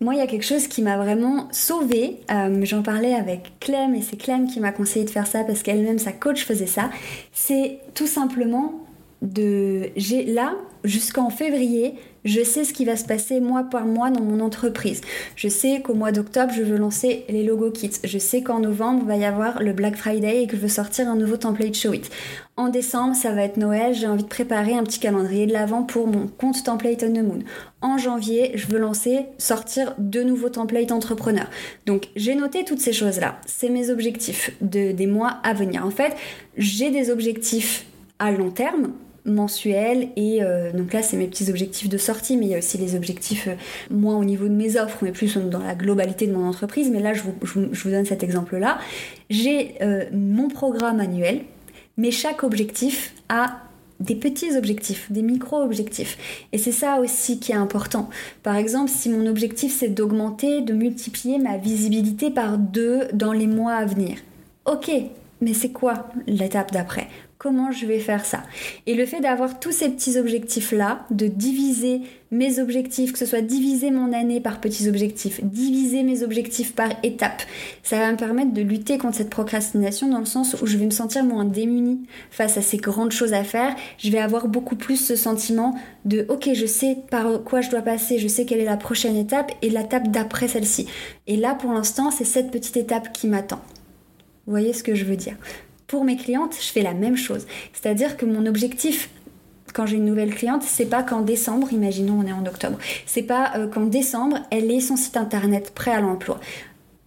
Moi, 0.00 0.14
il 0.14 0.18
y 0.18 0.22
a 0.22 0.26
quelque 0.26 0.44
chose 0.44 0.68
qui 0.68 0.82
m'a 0.82 0.98
vraiment 0.98 1.48
sauvée. 1.52 2.18
Euh, 2.30 2.64
j'en 2.64 2.82
parlais 2.82 3.14
avec 3.14 3.52
Clem 3.60 3.94
et 3.94 4.02
c'est 4.02 4.16
Clem 4.16 4.46
qui 4.46 4.60
m'a 4.60 4.72
conseillé 4.72 5.06
de 5.06 5.10
faire 5.10 5.26
ça 5.26 5.42
parce 5.42 5.62
qu'elle-même, 5.62 5.98
sa 5.98 6.12
coach, 6.12 6.44
faisait 6.44 6.66
ça. 6.66 6.90
C'est 7.32 7.78
tout 7.94 8.06
simplement 8.06 8.86
de. 9.22 9.90
J'ai 9.96 10.24
là, 10.24 10.54
jusqu'en 10.84 11.30
février, 11.30 11.94
je 12.26 12.42
sais 12.42 12.64
ce 12.64 12.72
qui 12.72 12.84
va 12.84 12.96
se 12.96 13.04
passer 13.04 13.40
mois 13.40 13.62
par 13.62 13.86
mois 13.86 14.10
dans 14.10 14.20
mon 14.20 14.40
entreprise. 14.40 15.00
Je 15.36 15.48
sais 15.48 15.80
qu'au 15.80 15.94
mois 15.94 16.12
d'octobre, 16.12 16.52
je 16.52 16.62
veux 16.62 16.76
lancer 16.76 17.24
les 17.28 17.44
logo 17.44 17.70
kits. 17.70 17.92
Je 18.02 18.18
sais 18.18 18.42
qu'en 18.42 18.58
novembre, 18.58 19.02
il 19.04 19.08
va 19.08 19.16
y 19.16 19.24
avoir 19.24 19.62
le 19.62 19.72
Black 19.72 19.96
Friday 19.96 20.42
et 20.42 20.46
que 20.48 20.56
je 20.56 20.62
veux 20.62 20.68
sortir 20.68 21.08
un 21.08 21.14
nouveau 21.14 21.36
template 21.36 21.74
Show 21.74 21.92
It. 21.92 22.10
En 22.56 22.68
décembre, 22.68 23.14
ça 23.14 23.32
va 23.32 23.42
être 23.42 23.58
Noël, 23.58 23.94
j'ai 23.94 24.08
envie 24.08 24.24
de 24.24 24.28
préparer 24.28 24.74
un 24.74 24.82
petit 24.82 24.98
calendrier 24.98 25.46
de 25.46 25.52
l'avant 25.52 25.84
pour 25.84 26.08
mon 26.08 26.26
compte 26.26 26.64
template 26.64 27.04
on 27.04 27.12
the 27.12 27.22
moon. 27.22 27.38
En 27.80 27.96
janvier, 27.96 28.52
je 28.54 28.66
veux 28.66 28.78
lancer, 28.78 29.26
sortir 29.38 29.94
deux 29.98 30.24
nouveaux 30.24 30.48
templates 30.48 30.90
entrepreneurs. 30.90 31.50
Donc, 31.84 32.08
j'ai 32.16 32.34
noté 32.34 32.64
toutes 32.64 32.80
ces 32.80 32.92
choses-là. 32.92 33.38
C'est 33.46 33.68
mes 33.68 33.90
objectifs 33.90 34.50
de, 34.62 34.90
des 34.90 35.06
mois 35.06 35.38
à 35.44 35.52
venir. 35.52 35.86
En 35.86 35.90
fait, 35.90 36.16
j'ai 36.56 36.90
des 36.90 37.10
objectifs 37.10 37.86
à 38.18 38.32
long 38.32 38.50
terme 38.50 38.92
mensuel 39.26 40.08
et 40.16 40.42
euh, 40.42 40.72
donc 40.72 40.92
là 40.92 41.02
c'est 41.02 41.16
mes 41.16 41.26
petits 41.26 41.50
objectifs 41.50 41.88
de 41.88 41.98
sortie 41.98 42.36
mais 42.36 42.46
il 42.46 42.50
y 42.50 42.54
a 42.54 42.58
aussi 42.58 42.78
les 42.78 42.94
objectifs 42.94 43.48
euh, 43.48 43.54
moins 43.90 44.16
au 44.16 44.24
niveau 44.24 44.48
de 44.48 44.54
mes 44.54 44.78
offres 44.78 44.98
mais 45.02 45.12
plus 45.12 45.36
dans 45.36 45.58
la 45.58 45.74
globalité 45.74 46.26
de 46.26 46.32
mon 46.32 46.46
entreprise 46.46 46.90
mais 46.90 47.00
là 47.00 47.12
je 47.12 47.22
vous, 47.22 47.90
donne 47.90 48.04
cet 48.04 48.22
exemple 48.22 48.56
là 48.56 48.78
j'ai 49.28 49.74
euh, 49.82 50.04
mon 50.12 50.48
programme 50.48 51.00
annuel 51.00 51.40
mais 51.96 52.10
chaque 52.10 52.44
objectif 52.44 53.14
a 53.28 53.58
des 53.98 54.14
petits 54.14 54.54
objectifs, 54.56 55.10
des 55.10 55.22
micro-objectifs. 55.22 56.46
Et 56.52 56.58
c'est 56.58 56.70
ça 56.70 57.00
aussi 57.00 57.40
qui 57.40 57.52
est 57.52 57.56
important. 57.56 58.10
Par 58.42 58.56
exemple, 58.56 58.90
si 58.90 59.08
mon 59.08 59.26
objectif 59.26 59.74
c'est 59.74 59.88
d'augmenter, 59.88 60.60
de 60.60 60.74
multiplier 60.74 61.38
ma 61.38 61.56
visibilité 61.56 62.30
par 62.30 62.58
deux 62.58 63.08
dans 63.14 63.32
les 63.32 63.46
mois 63.46 63.72
à 63.72 63.86
venir. 63.86 64.18
Ok, 64.66 64.90
mais 65.40 65.54
c'est 65.54 65.70
quoi 65.70 66.08
l'étape 66.26 66.72
d'après? 66.72 67.08
Comment 67.38 67.70
je 67.70 67.84
vais 67.84 67.98
faire 67.98 68.24
ça 68.24 68.42
Et 68.86 68.94
le 68.94 69.04
fait 69.04 69.20
d'avoir 69.20 69.60
tous 69.60 69.70
ces 69.70 69.90
petits 69.90 70.16
objectifs-là, 70.16 71.04
de 71.10 71.26
diviser 71.26 72.00
mes 72.30 72.58
objectifs, 72.60 73.12
que 73.12 73.18
ce 73.18 73.26
soit 73.26 73.42
diviser 73.42 73.90
mon 73.90 74.14
année 74.14 74.40
par 74.40 74.58
petits 74.58 74.88
objectifs, 74.88 75.44
diviser 75.44 76.02
mes 76.02 76.22
objectifs 76.22 76.74
par 76.74 76.88
étapes, 77.02 77.42
ça 77.82 77.98
va 77.98 78.10
me 78.10 78.16
permettre 78.16 78.54
de 78.54 78.62
lutter 78.62 78.96
contre 78.96 79.18
cette 79.18 79.28
procrastination 79.28 80.08
dans 80.08 80.18
le 80.18 80.24
sens 80.24 80.56
où 80.62 80.66
je 80.66 80.78
vais 80.78 80.86
me 80.86 80.90
sentir 80.90 81.24
moins 81.24 81.44
démunie 81.44 82.06
face 82.30 82.56
à 82.56 82.62
ces 82.62 82.78
grandes 82.78 83.12
choses 83.12 83.34
à 83.34 83.44
faire. 83.44 83.76
Je 83.98 84.10
vais 84.10 84.18
avoir 84.18 84.48
beaucoup 84.48 84.76
plus 84.76 84.96
ce 84.96 85.14
sentiment 85.14 85.78
de 86.06 86.24
ok, 86.30 86.48
je 86.54 86.66
sais 86.66 86.96
par 87.10 87.44
quoi 87.44 87.60
je 87.60 87.68
dois 87.68 87.82
passer, 87.82 88.18
je 88.18 88.28
sais 88.28 88.46
quelle 88.46 88.60
est 88.60 88.64
la 88.64 88.78
prochaine 88.78 89.16
étape 89.16 89.52
et 89.60 89.68
l'étape 89.68 90.08
d'après 90.08 90.48
celle-ci. 90.48 90.86
Et 91.26 91.36
là, 91.36 91.54
pour 91.54 91.74
l'instant, 91.74 92.10
c'est 92.10 92.24
cette 92.24 92.50
petite 92.50 92.78
étape 92.78 93.12
qui 93.12 93.26
m'attend. 93.26 93.60
Vous 94.46 94.52
voyez 94.52 94.72
ce 94.72 94.82
que 94.82 94.94
je 94.94 95.04
veux 95.04 95.16
dire? 95.16 95.36
Pour 95.86 96.04
mes 96.04 96.16
clientes, 96.16 96.56
je 96.60 96.72
fais 96.72 96.82
la 96.82 96.94
même 96.94 97.16
chose. 97.16 97.46
C'est-à-dire 97.72 98.16
que 98.16 98.26
mon 98.26 98.46
objectif 98.46 99.10
quand 99.76 99.84
j'ai 99.84 99.96
une 99.96 100.06
nouvelle 100.06 100.34
cliente, 100.34 100.62
c'est 100.62 100.86
pas 100.86 101.02
qu'en 101.02 101.20
décembre, 101.20 101.70
imaginons 101.70 102.20
on 102.20 102.26
est 102.26 102.32
en 102.32 102.46
octobre, 102.46 102.78
c'est 103.04 103.22
pas 103.22 103.52
euh, 103.56 103.68
qu'en 103.68 103.84
décembre, 103.84 104.38
elle 104.50 104.70
ait 104.70 104.80
son 104.80 104.96
site 104.96 105.18
internet 105.18 105.74
prêt 105.74 105.90
à 105.90 106.00
l'emploi. 106.00 106.40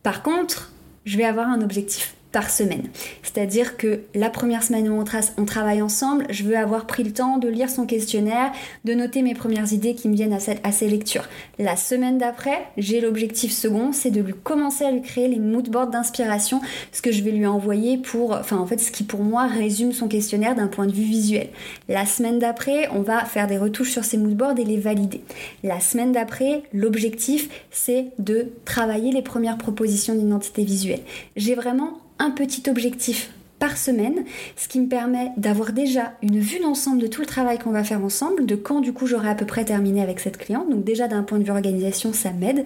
Par 0.03 0.21
contre, 0.21 0.71
je 1.03 1.17
vais 1.17 1.24
avoir 1.24 1.50
un 1.50 1.62
objectif 1.62 2.13
par 2.31 2.50
semaine. 2.50 2.83
C'est-à-dire 3.24 3.75
que 3.75 4.01
la 4.13 4.29
première 4.29 4.62
semaine 4.62 4.88
où 4.88 5.03
on, 5.38 5.45
travaille 5.45 5.81
ensemble, 5.81 6.27
je 6.29 6.43
veux 6.43 6.57
avoir 6.57 6.86
pris 6.86 7.03
le 7.03 7.12
temps 7.12 7.38
de 7.38 7.48
lire 7.48 7.69
son 7.69 7.86
questionnaire, 7.86 8.51
de 8.86 8.93
noter 8.93 9.24
mes 9.24 9.33
premières 9.33 9.74
idées 9.74 9.95
qui 9.95 10.07
me 10.09 10.15
viennent 10.15 10.33
à, 10.33 10.39
cette, 10.39 10.65
à 10.65 10.71
ces 10.71 10.88
lectures. 10.88 11.27
La 11.57 11.75
semaine 11.75 12.19
d'après, 12.19 12.67
j'ai 12.77 13.01
l'objectif 13.01 13.51
second, 13.51 13.93
c'est 13.93 14.12
de 14.12 14.21
lui 14.21 14.33
commencer 14.43 14.86
à 14.86 14.91
lui 14.91 15.01
créer 15.01 15.27
les 15.27 15.39
moodboards 15.39 15.89
d'inspiration, 15.89 16.62
ce 16.91 17.01
que 17.01 17.12
je 17.12 17.24
vais 17.24 17.31
lui 17.31 17.48
envoyer 17.48 17.98
pour, 17.98 18.33
enfin 18.33 18.57
en 18.57 18.65
fait, 18.67 18.79
ce 18.79 18.91
qui 18.91 19.03
pour 19.03 19.24
moi 19.24 19.48
résume 19.48 19.91
son 19.91 20.07
questionnaire 20.07 20.53
d'un 20.53 20.67
point 20.67 20.86
de 20.86 20.93
vue 20.93 21.03
visuel. 21.03 21.50
La 21.88 22.05
semaine 22.05 22.38
d'après, 22.38 22.89
on 22.93 23.01
va 23.01 23.25
faire 23.25 23.48
des 23.48 23.57
retouches 23.57 23.91
sur 23.91 24.03
ces 24.03 24.17
moodboards 24.17 24.59
et 24.59 24.65
les 24.65 24.77
valider. 24.77 25.21
La 25.63 25.79
semaine 25.79 26.12
d'après, 26.12 26.63
l'objectif, 26.74 27.50
c'est 27.71 28.07
de 28.19 28.51
travailler 28.65 29.12
les 29.12 29.24
premières 29.24 29.57
propositions 29.57 30.13
d'identité 30.13 30.63
visuelle. 30.63 31.01
J'ai 31.36 31.55
vraiment 31.55 31.98
un 32.19 32.31
petit 32.31 32.69
objectif 32.69 33.31
par 33.59 33.77
semaine, 33.77 34.23
ce 34.55 34.67
qui 34.67 34.79
me 34.79 34.88
permet 34.88 35.31
d'avoir 35.35 35.73
déjà 35.73 36.13
une 36.21 36.39
vue 36.39 36.59
d'ensemble 36.59 37.01
de 37.01 37.07
tout 37.07 37.21
le 37.21 37.27
travail 37.27 37.59
qu'on 37.59 37.71
va 37.71 37.83
faire 37.83 38.03
ensemble, 38.03 38.45
de 38.45 38.55
quand 38.55 38.79
du 38.79 38.93
coup 38.93 39.05
j'aurai 39.05 39.29
à 39.29 39.35
peu 39.35 39.45
près 39.45 39.65
terminé 39.65 40.01
avec 40.01 40.21
cette 40.21 40.38
cliente. 40.38 40.69
Donc 40.69 40.85
déjà 40.85 41.07
d'un 41.07 41.23
point 41.23 41.39
de 41.39 41.43
vue 41.43 41.51
organisation, 41.51 42.13
ça 42.13 42.31
m'aide, 42.31 42.63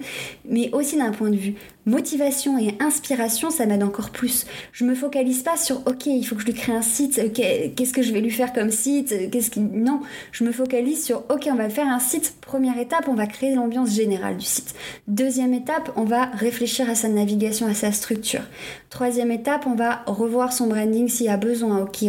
mais 0.48 0.70
aussi 0.72 0.96
d'un 0.96 1.10
point 1.10 1.30
de 1.30 1.36
vue 1.36 1.54
motivation 1.86 2.58
et 2.58 2.76
inspiration, 2.80 3.50
ça 3.50 3.66
m'aide 3.66 3.82
encore 3.82 4.10
plus. 4.10 4.46
Je 4.72 4.84
me 4.84 4.94
focalise 4.94 5.42
pas 5.42 5.56
sur 5.56 5.78
OK, 5.86 6.06
il 6.06 6.24
faut 6.24 6.34
que 6.34 6.42
je 6.42 6.46
lui 6.46 6.54
crée 6.54 6.72
un 6.72 6.82
site, 6.82 7.32
qu'est-ce 7.32 7.92
que 7.92 8.02
je 8.02 8.12
vais 8.12 8.20
lui 8.20 8.30
faire 8.30 8.52
comme 8.52 8.70
site, 8.70 9.30
qu'est-ce 9.30 9.58
non, 9.58 10.00
je 10.32 10.44
me 10.44 10.52
focalise 10.52 11.04
sur 11.04 11.24
OK, 11.30 11.48
on 11.50 11.56
va 11.56 11.68
faire 11.68 11.86
un 11.86 11.98
site. 11.98 12.34
Première 12.40 12.78
étape, 12.78 13.08
on 13.08 13.14
va 13.14 13.26
créer 13.26 13.54
l'ambiance 13.54 13.94
générale 13.94 14.36
du 14.36 14.44
site. 14.44 14.74
Deuxième 15.08 15.54
étape, 15.54 15.92
on 15.96 16.04
va 16.04 16.26
réfléchir 16.26 16.88
à 16.88 16.94
sa 16.94 17.08
navigation, 17.08 17.66
à 17.66 17.74
sa 17.74 17.92
structure. 17.92 18.42
Troisième 18.90 19.30
étape, 19.30 19.66
on 19.66 19.74
va 19.74 20.02
revoir 20.06 20.52
son 20.52 20.66
branding 20.66 21.08
s'il 21.08 21.26
y 21.26 21.30
a 21.30 21.36
besoin. 21.36 21.82
OK, 21.82 22.04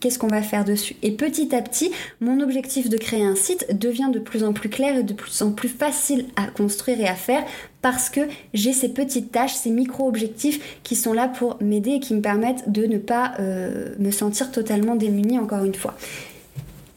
qu'est-ce 0.00 0.18
qu'on 0.18 0.28
va 0.28 0.42
faire 0.42 0.64
dessus 0.64 0.96
Et 1.02 1.12
petit 1.12 1.54
à 1.54 1.62
petit, 1.62 1.92
mon 2.20 2.40
objectif 2.40 2.88
de 2.88 2.96
créer 2.96 3.24
un 3.24 3.36
site 3.36 3.78
devient 3.78 4.10
de 4.12 4.18
plus 4.18 4.44
en 4.44 4.52
plus 4.52 4.68
clair 4.68 4.96
et 4.96 5.02
de 5.02 5.12
plus 5.12 5.42
en 5.42 5.52
plus 5.52 5.68
facile 5.68 6.26
à 6.36 6.46
construire 6.46 7.00
et 7.00 7.08
à 7.08 7.14
faire 7.14 7.44
parce 7.82 8.08
que 8.08 8.20
j'ai 8.54 8.72
ces 8.72 8.88
petites 8.88 9.32
tâches, 9.32 9.54
ces 9.54 9.70
micro-objectifs 9.70 10.80
qui 10.82 10.96
sont 10.96 11.12
là 11.12 11.28
pour 11.28 11.58
m'aider 11.60 11.92
et 11.92 12.00
qui 12.00 12.14
me 12.14 12.22
permettent 12.22 12.70
de 12.70 12.86
ne 12.86 12.98
pas 12.98 13.34
euh, 13.40 13.94
me 13.98 14.10
sentir 14.10 14.50
totalement 14.50 14.94
démunie 14.96 15.38
encore 15.38 15.64
une 15.64 15.74
fois. 15.74 15.94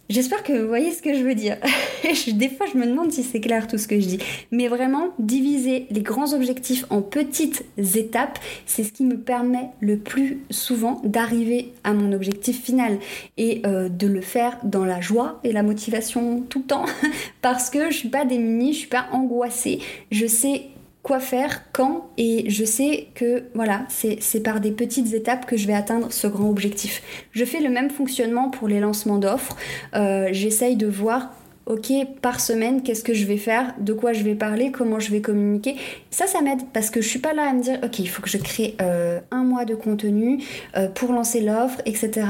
J'espère 0.07 0.43
que 0.43 0.53
vous 0.53 0.67
voyez 0.67 0.91
ce 0.91 1.01
que 1.01 1.15
je 1.15 1.23
veux 1.23 1.33
dire. 1.33 1.57
Des 2.33 2.49
fois, 2.49 2.67
je 2.71 2.77
me 2.77 2.85
demande 2.85 3.11
si 3.11 3.23
c'est 3.23 3.39
clair 3.39 3.65
tout 3.65 3.79
ce 3.79 3.87
que 3.87 3.99
je 3.99 4.05
dis. 4.05 4.19
Mais 4.51 4.67
vraiment, 4.67 5.09
diviser 5.17 5.87
les 5.89 6.01
grands 6.01 6.33
objectifs 6.33 6.85
en 6.91 7.01
petites 7.01 7.65
étapes, 7.95 8.37
c'est 8.67 8.83
ce 8.83 8.91
qui 8.91 9.03
me 9.03 9.17
permet 9.17 9.71
le 9.79 9.97
plus 9.97 10.43
souvent 10.51 11.01
d'arriver 11.03 11.73
à 11.83 11.93
mon 11.93 12.13
objectif 12.13 12.61
final 12.63 12.99
et 13.37 13.63
euh, 13.65 13.89
de 13.89 14.05
le 14.05 14.21
faire 14.21 14.59
dans 14.63 14.85
la 14.85 15.01
joie 15.01 15.39
et 15.43 15.51
la 15.51 15.63
motivation 15.63 16.41
tout 16.41 16.59
le 16.59 16.65
temps 16.65 16.85
parce 17.41 17.71
que 17.71 17.89
je 17.89 17.97
suis 17.97 18.09
pas 18.09 18.25
démunie, 18.25 18.73
je 18.73 18.79
suis 18.79 18.87
pas 18.87 19.07
angoissée. 19.11 19.79
Je 20.11 20.27
sais 20.27 20.65
quoi 21.05 21.19
faire, 21.19 21.61
quand, 21.71 22.09
et 22.17 22.49
je 22.49 22.65
sais 22.65 23.09
que 23.13 23.43
voilà, 23.53 23.85
c'est 23.89 24.39
par 24.39 24.59
des 24.59 24.71
petites 24.71 25.13
étapes 25.13 25.45
que 25.45 25.55
je 25.55 25.67
vais 25.67 25.75
atteindre 25.75 26.11
ce 26.11 26.25
grand 26.25 26.49
objectif. 26.49 27.03
Je 27.31 27.45
fais 27.45 27.59
le 27.59 27.69
même 27.69 27.91
fonctionnement 27.91 28.49
pour 28.49 28.67
les 28.67 28.79
lancements 28.79 29.19
d'offres. 29.19 29.55
Euh, 29.93 30.29
j'essaye 30.31 30.75
de 30.75 30.87
voir 30.87 31.29
ok, 31.65 31.91
par 32.21 32.39
semaine, 32.39 32.83
qu'est-ce 32.83 33.03
que 33.03 33.13
je 33.13 33.25
vais 33.25 33.37
faire, 33.37 33.73
de 33.79 33.93
quoi 33.93 34.13
je 34.13 34.23
vais 34.23 34.35
parler, 34.35 34.71
comment 34.71 34.99
je 34.99 35.11
vais 35.11 35.21
communiquer? 35.21 35.75
Ça, 36.11 36.27
ça 36.27 36.41
m'aide 36.41 36.61
parce 36.73 36.89
que 36.89 37.01
je 37.01 37.07
suis 37.07 37.19
pas 37.19 37.33
là 37.33 37.49
à 37.49 37.53
me 37.53 37.61
dire, 37.61 37.79
ok, 37.83 37.99
il 37.99 38.07
faut 38.07 38.21
que 38.21 38.29
je 38.29 38.37
crée 38.37 38.75
euh, 38.81 39.19
un 39.31 39.43
mois 39.43 39.65
de 39.65 39.75
contenu 39.75 40.43
euh, 40.77 40.87
pour 40.87 41.11
lancer 41.11 41.41
l'offre, 41.41 41.81
etc. 41.85 42.27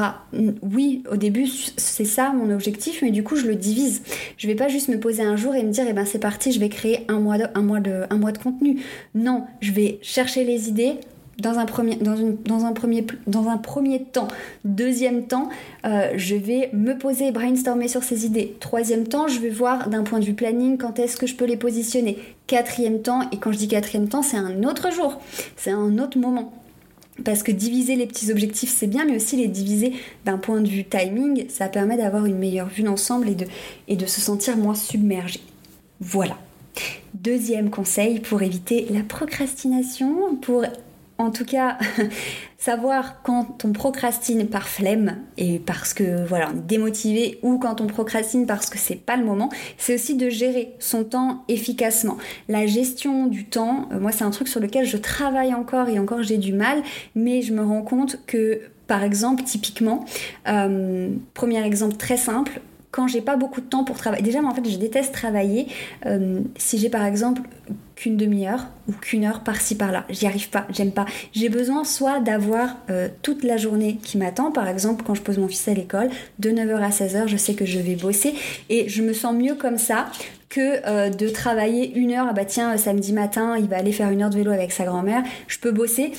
Oui, 0.62 1.04
au 1.12 1.18
début, 1.18 1.48
c'est 1.48 2.06
ça 2.06 2.32
mon 2.32 2.54
objectif, 2.54 3.02
mais 3.02 3.12
du 3.12 3.24
coup, 3.24 3.36
je 3.36 3.48
le 3.48 3.56
divise. 3.56 4.04
Je 4.38 4.48
vais 4.48 4.56
pas 4.56 4.70
juste 4.70 4.88
me 4.88 5.00
poser 5.00 5.24
un 5.24 5.36
jour 5.36 5.56
et 5.56 5.64
me 5.64 5.72
dire, 5.72 5.86
eh 5.90 5.94
ben 5.94 6.06
c'est 6.06 6.20
parti, 6.20 6.52
je 6.52 6.60
vais 6.60 6.70
créer 6.70 7.06
mois 7.10 7.38
un 7.54 7.62
mois 7.62 7.80
de, 7.80 8.04
un 8.10 8.18
mois 8.18 8.32
de 8.32 8.38
contenu. 8.38 8.82
Non, 9.14 9.46
je 9.60 9.72
vais 9.72 10.00
chercher 10.02 10.44
les 10.44 10.70
idées, 10.70 10.96
dans 11.40 11.60
un 11.60 11.66
premier, 11.66 11.96
dans 11.96 12.16
une, 12.16 12.38
dans 12.44 12.66
un 12.66 12.74
premier, 12.74 13.06
dans 13.28 13.50
un 13.50 13.58
premier 13.58 14.04
temps. 14.04 14.28
Deuxième 14.64 15.28
temps, 15.28 15.50
euh, 15.86 16.12
je 16.16 16.36
vais 16.36 16.70
me 16.74 16.98
poser 16.98 17.28
et 17.28 17.32
brainstormer 17.32 17.88
sur 17.88 18.04
ces 18.04 18.26
idées. 18.26 18.56
Troisième 18.60 19.08
temps, 19.08 19.28
je 19.28 19.40
vais 19.40 19.50
voir 19.50 19.90
d'un 19.90 20.04
point 20.04 20.20
de 20.20 20.26
vue 20.26 20.34
planning 20.34 20.78
quand 20.78 21.00
est-ce 21.00 21.18
que 21.18 21.28
je 21.28 21.36
peux 21.36 21.46
les 21.46 21.58
positionner. 21.58 22.18
Quatrième 22.48 23.02
temps, 23.02 23.22
et 23.32 23.38
quand 23.38 23.52
je 23.52 23.58
dis 23.58 23.68
quatrième 23.68 24.08
temps, 24.08 24.22
c'est 24.22 24.38
un 24.38 24.64
autre 24.64 24.92
jour, 24.92 25.20
c'est 25.58 25.72
un 25.72 25.98
autre 25.98 26.18
moment. 26.18 26.54
Parce 27.24 27.44
que 27.44 27.52
diviser 27.52 27.96
les 27.96 28.08
petits 28.08 28.30
objectifs, 28.30 28.74
c'est 28.76 28.88
bien, 28.88 29.06
mais 29.06 29.16
aussi 29.16 29.38
les 29.38 29.48
diviser 29.48 29.94
d'un 30.26 30.38
point 30.38 30.60
de 30.60 30.68
vue 30.68 30.84
timing, 30.84 31.46
ça 31.48 31.70
permet 31.70 31.96
d'avoir 31.96 32.26
une 32.26 32.38
meilleure 32.38 32.68
vue 32.68 32.84
d'ensemble 32.84 33.30
et 33.30 33.36
de, 33.36 33.46
et 33.88 33.96
de 33.96 34.06
se 34.06 34.20
sentir 34.20 34.58
moins 34.58 34.76
submergé. 34.76 35.40
Voilà. 36.02 36.38
Deuxième 37.14 37.70
conseil 37.70 38.20
pour 38.20 38.42
éviter 38.42 38.86
la 38.90 39.02
procrastination, 39.02 40.36
pour 40.36 40.66
en 41.18 41.32
tout 41.32 41.46
cas, 41.46 41.78
savoir 42.58 43.22
quand 43.24 43.64
on 43.64 43.72
procrastine 43.72 44.48
par 44.48 44.68
flemme 44.68 45.18
et 45.38 45.60
parce 45.60 45.94
que 45.94 46.26
voilà, 46.26 46.50
on 46.54 46.58
est 46.58 46.68
démotivé 46.68 47.40
ou 47.42 47.58
quand 47.58 47.80
on 47.80 47.88
procrastine 47.88 48.46
parce 48.46 48.70
que 48.70 48.78
c'est 48.78 48.96
pas 48.96 49.16
le 49.16 49.24
moment, 49.24 49.50
c'est 49.78 49.96
aussi 49.96 50.16
de 50.16 50.30
gérer 50.30 50.74
son 50.80 51.04
temps 51.04 51.44
efficacement. 51.48 52.18
La 52.50 52.66
gestion 52.66 53.28
du 53.28 53.46
temps, 53.46 53.88
euh, 53.92 54.00
moi 54.00 54.12
c'est 54.12 54.24
un 54.24 54.32
truc 54.32 54.48
sur 54.48 54.60
lequel 54.60 54.86
je 54.86 54.98
travaille 54.98 55.54
encore 55.54 55.88
et 55.90 56.00
encore 56.00 56.24
j'ai 56.24 56.38
du 56.38 56.54
mal, 56.54 56.82
mais 57.16 57.42
je 57.42 57.54
me 57.54 57.64
rends 57.64 57.84
compte 57.84 58.20
que 58.28 58.62
par 58.88 59.04
exemple, 59.04 59.44
typiquement, 59.44 60.06
euh, 60.48 61.10
premier 61.34 61.66
exemple 61.66 61.96
très 61.96 62.18
simple, 62.18 62.62
quand 62.96 63.10
j'ai 63.10 63.20
pas 63.20 63.36
beaucoup 63.36 63.60
de 63.60 63.66
temps 63.66 63.84
pour 63.84 63.98
travailler. 63.98 64.24
Déjà, 64.24 64.42
mais 64.42 64.48
en 64.48 64.56
fait, 64.56 64.68
je 64.70 64.78
déteste 64.78 65.12
travailler 65.12 65.68
euh, 66.06 66.40
si 66.56 66.78
j'ai 66.78 66.88
par 66.88 67.04
exemple 67.04 67.42
qu'une 67.98 68.16
demi-heure 68.16 68.68
ou 68.88 68.94
qu'une 68.94 69.26
heure 69.26 69.42
par-ci 69.42 69.76
par-là. 69.76 70.06
J'y 70.10 70.28
arrive 70.28 70.50
pas, 70.50 70.66
j'aime 70.70 70.94
pas. 70.94 71.06
J'ai 71.34 71.50
besoin 71.50 71.84
soit 71.84 72.22
d'avoir 72.22 72.78
euh, 72.90 73.10
toute 73.22 73.44
la 73.44 73.58
journée 73.58 73.98
qui 74.02 74.18
m'attend, 74.18 74.50
par 74.50 74.70
exemple 74.70 75.04
quand 75.06 75.14
je 75.14 75.22
pose 75.22 75.38
mon 75.38 75.50
fils 75.50 75.68
à 75.68 75.74
l'école, 75.74 76.10
de 76.40 76.52
9h 76.52 76.78
à 76.78 76.90
16h, 76.90 77.28
je 77.28 77.36
sais 77.36 77.54
que 77.54 77.66
je 77.66 77.80
vais 77.80 77.96
bosser 77.96 78.34
et 78.70 78.88
je 78.88 79.04
me 79.04 79.12
sens 79.12 79.36
mieux 79.36 79.56
comme 79.56 79.78
ça 79.78 80.06
que 80.48 80.88
euh, 80.88 81.10
de 81.10 81.28
travailler 81.28 81.94
une 81.98 82.14
heure. 82.14 82.28
Ah 82.30 82.34
bah 82.34 82.46
tiens, 82.46 82.78
samedi 82.78 83.12
matin, 83.12 83.58
il 83.58 83.68
va 83.68 83.76
aller 83.76 83.92
faire 83.92 84.10
une 84.10 84.24
heure 84.24 84.30
de 84.30 84.38
vélo 84.38 84.52
avec 84.52 84.72
sa 84.72 84.86
grand-mère, 84.86 85.22
je 85.48 85.60
peux 85.60 85.72
bosser. 85.72 86.14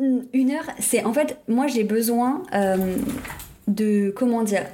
Une 0.00 0.50
heure, 0.50 0.66
c'est 0.80 1.04
en 1.04 1.12
fait, 1.12 1.38
moi 1.46 1.68
j'ai 1.68 1.84
besoin 1.84 2.42
de, 3.68 4.10
comment 4.16 4.42
dire, 4.42 4.64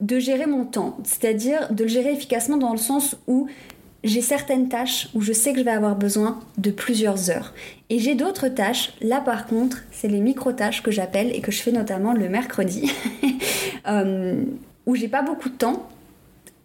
de 0.00 0.18
gérer 0.18 0.46
mon 0.46 0.64
temps, 0.64 0.98
c'est-à-dire 1.04 1.72
de 1.72 1.84
le 1.84 1.88
gérer 1.88 2.12
efficacement 2.12 2.56
dans 2.56 2.72
le 2.72 2.78
sens 2.78 3.16
où 3.26 3.48
j'ai 4.04 4.20
certaines 4.20 4.68
tâches 4.68 5.08
où 5.14 5.22
je 5.22 5.32
sais 5.32 5.52
que 5.52 5.58
je 5.58 5.64
vais 5.64 5.70
avoir 5.70 5.96
besoin 5.96 6.38
de 6.58 6.70
plusieurs 6.70 7.30
heures. 7.30 7.54
Et 7.88 7.98
j'ai 7.98 8.14
d'autres 8.14 8.48
tâches, 8.48 8.92
là 9.00 9.20
par 9.20 9.46
contre, 9.46 9.78
c'est 9.90 10.08
les 10.08 10.20
micro-tâches 10.20 10.82
que 10.82 10.90
j'appelle 10.90 11.34
et 11.34 11.40
que 11.40 11.50
je 11.50 11.62
fais 11.62 11.72
notamment 11.72 12.12
le 12.12 12.28
mercredi, 12.28 12.92
euh, 13.88 14.44
où 14.86 14.94
j'ai 14.94 15.08
pas 15.08 15.22
beaucoup 15.22 15.48
de 15.48 15.56
temps. 15.56 15.88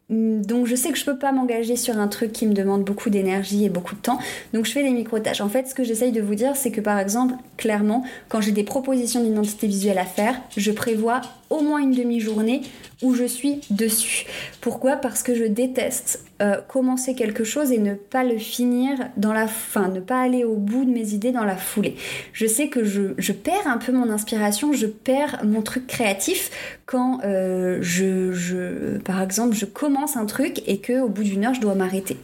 Donc 0.10 0.66
je 0.66 0.76
sais 0.76 0.92
que 0.92 0.98
je 0.98 1.06
peux 1.06 1.20
pas 1.20 1.32
m'engager 1.32 1.76
sur 1.76 2.00
un 2.00 2.08
truc 2.08 2.32
qui 2.32 2.48
me 2.48 2.54
demande 2.54 2.84
beaucoup 2.84 3.12
d'énergie 3.12 3.64
et 3.64 3.70
beaucoup 3.70 3.96
de 3.96 4.02
temps. 4.02 4.18
Donc 4.54 4.66
je 4.66 4.72
fais 4.72 4.84
des 4.84 4.90
micro-tâches. 4.90 5.40
En 5.40 5.50
fait, 5.50 5.68
ce 5.68 5.76
que 5.76 5.84
j'essaye 5.84 6.12
de 6.12 6.20
vous 6.20 6.36
dire, 6.36 6.56
c'est 6.56 6.72
que 6.72 6.82
par 6.82 6.98
exemple, 6.98 7.36
clairement, 7.58 8.04
quand 8.28 8.42
j'ai 8.42 8.52
des 8.52 8.64
propositions 8.64 9.24
d'identité 9.24 9.68
visuelle 9.68 10.00
à 10.00 10.06
faire, 10.06 10.42
je 10.58 10.72
prévois 10.72 11.22
au 11.50 11.62
moins 11.62 11.80
une 11.80 11.92
demi-journée 11.92 12.62
où 13.02 13.14
je 13.14 13.24
suis 13.24 13.62
dessus. 13.70 14.26
Pourquoi? 14.62 14.98
Parce 14.98 15.24
que 15.24 15.34
je 15.34 15.46
déteste 15.46 16.26
euh, 16.42 16.58
commencer 16.68 17.16
quelque 17.16 17.44
chose 17.44 17.72
et 17.72 17.78
ne 17.78 17.94
pas 17.94 18.24
le 18.24 18.38
finir 18.38 18.98
dans 19.18 19.34
la 19.34 19.48
fin, 19.48 19.88
ne 19.88 20.00
pas 20.00 20.22
aller 20.22 20.44
au 20.44 20.56
bout 20.56 20.86
de 20.86 20.92
mes 20.92 21.14
idées 21.14 21.32
dans 21.32 21.46
la 21.46 21.56
foulée. 21.56 21.96
Je 22.34 22.46
sais 22.46 22.68
que 22.68 22.84
je, 22.84 23.32
perds 23.32 23.68
un 23.68 23.78
peu 23.78 23.92
mon 23.92 24.10
inspiration, 24.10 24.74
je 24.74 24.86
perds 24.86 25.42
mon 25.44 25.62
truc 25.62 25.88
créatif 25.88 26.52
quand 26.86 27.22
euh, 27.24 27.80
je, 27.82 28.98
par 29.00 29.22
exemple, 29.22 29.56
je 29.56 29.66
commence 29.66 30.18
un 30.18 30.26
truc 30.26 30.62
et 30.68 30.80
que 30.80 31.02
au 31.02 31.10
bout 31.10 31.24
d'une 31.24 31.46
heure, 31.46 31.54
je 31.54 31.62
dois 31.62 31.76
m'arrêter. 31.76 32.18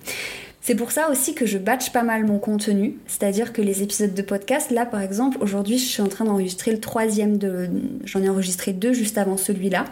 C'est 0.65 0.74
pour 0.74 0.91
ça 0.91 1.12
aussi 1.12 1.36
que 1.36 1.45
je 1.45 1.60
batch 1.60 1.91
pas 1.91 2.01
mal 2.01 2.25
mon 2.25 2.39
contenu, 2.39 2.95
c'est-à-dire 3.05 3.53
que 3.53 3.62
les 3.62 3.84
épisodes 3.84 4.15
de 4.15 4.22
podcast, 4.24 4.72
là 4.72 4.88
par 4.88 5.00
exemple, 5.00 5.38
aujourd'hui 5.39 5.77
je 5.77 5.86
suis 5.86 6.01
en 6.01 6.07
train 6.07 6.25
d'enregistrer 6.25 6.72
le 6.72 6.79
troisième, 6.79 7.38
de... 7.38 7.69
j'en 8.03 8.24
ai 8.24 8.29
enregistré 8.29 8.74
deux 8.74 8.91
juste 8.91 9.19
avant 9.19 9.38
celui-là, 9.38 9.86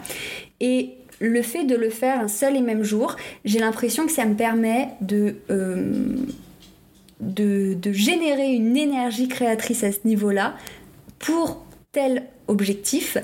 et 0.58 0.94
le 1.20 1.42
fait 1.42 1.62
de 1.62 1.76
le 1.76 1.90
faire 1.90 2.18
un 2.18 2.26
seul 2.26 2.56
et 2.56 2.60
même 2.60 2.82
jour, 2.82 3.14
j'ai 3.44 3.60
l'impression 3.60 4.04
que 4.04 4.10
ça 4.10 4.24
me 4.24 4.34
permet 4.34 4.88
de, 5.00 5.36
euh, 5.48 6.16
de, 7.20 7.74
de 7.74 7.92
générer 7.92 8.52
une 8.52 8.76
énergie 8.76 9.28
créatrice 9.28 9.84
à 9.84 9.92
ce 9.92 10.00
niveau-là 10.04 10.56
pour 11.20 11.64
tel 11.92 12.24
objectif 12.48 13.16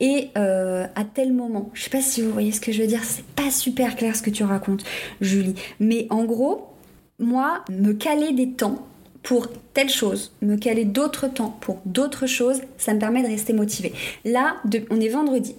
et 0.00 0.28
euh, 0.36 0.86
à 0.94 1.04
tel 1.04 1.32
moment. 1.32 1.70
Je 1.72 1.82
sais 1.82 1.90
pas 1.90 2.02
si 2.02 2.20
vous 2.20 2.30
voyez 2.30 2.52
ce 2.52 2.60
que 2.60 2.72
je 2.72 2.82
veux 2.82 2.88
dire, 2.88 3.04
c'est 3.04 3.24
pas 3.24 3.50
super 3.50 3.96
clair 3.96 4.14
ce 4.14 4.20
que 4.22 4.28
tu 4.28 4.44
racontes, 4.44 4.84
Julie. 5.22 5.54
Mais 5.78 6.06
en 6.10 6.24
gros, 6.24 6.69
moi, 7.20 7.64
me 7.70 7.92
caler 7.92 8.32
des 8.32 8.50
temps 8.50 8.86
pour 9.22 9.48
telle 9.74 9.90
chose, 9.90 10.32
me 10.42 10.56
caler 10.56 10.84
d'autres 10.84 11.28
temps 11.28 11.56
pour 11.60 11.78
d'autres 11.84 12.26
choses, 12.26 12.60
ça 12.78 12.94
me 12.94 12.98
permet 12.98 13.22
de 13.22 13.28
rester 13.28 13.52
motivée. 13.52 13.92
Là, 14.24 14.56
on 14.90 15.00
est 15.00 15.08
vendredi. 15.08 15.54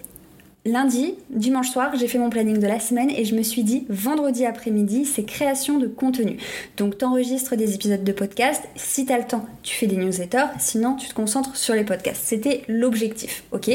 Lundi, 0.63 1.15
dimanche 1.31 1.71
soir, 1.71 1.95
j'ai 1.95 2.07
fait 2.07 2.19
mon 2.19 2.29
planning 2.29 2.59
de 2.59 2.67
la 2.67 2.79
semaine 2.79 3.09
et 3.09 3.25
je 3.25 3.33
me 3.33 3.41
suis 3.41 3.63
dit 3.63 3.85
vendredi 3.89 4.45
après-midi, 4.45 5.05
c'est 5.05 5.23
création 5.23 5.79
de 5.79 5.87
contenu. 5.87 6.37
Donc 6.77 6.99
t'enregistres 6.99 7.55
des 7.55 7.73
épisodes 7.73 8.03
de 8.03 8.11
podcast, 8.11 8.61
si 8.75 9.07
t'as 9.07 9.17
le 9.17 9.23
temps, 9.23 9.43
tu 9.63 9.75
fais 9.75 9.87
des 9.87 9.95
newsletters, 9.95 10.49
sinon 10.59 10.95
tu 10.97 11.07
te 11.07 11.15
concentres 11.15 11.55
sur 11.55 11.73
les 11.73 11.83
podcasts. 11.83 12.21
C'était 12.23 12.61
l'objectif, 12.67 13.43
ok? 13.51 13.71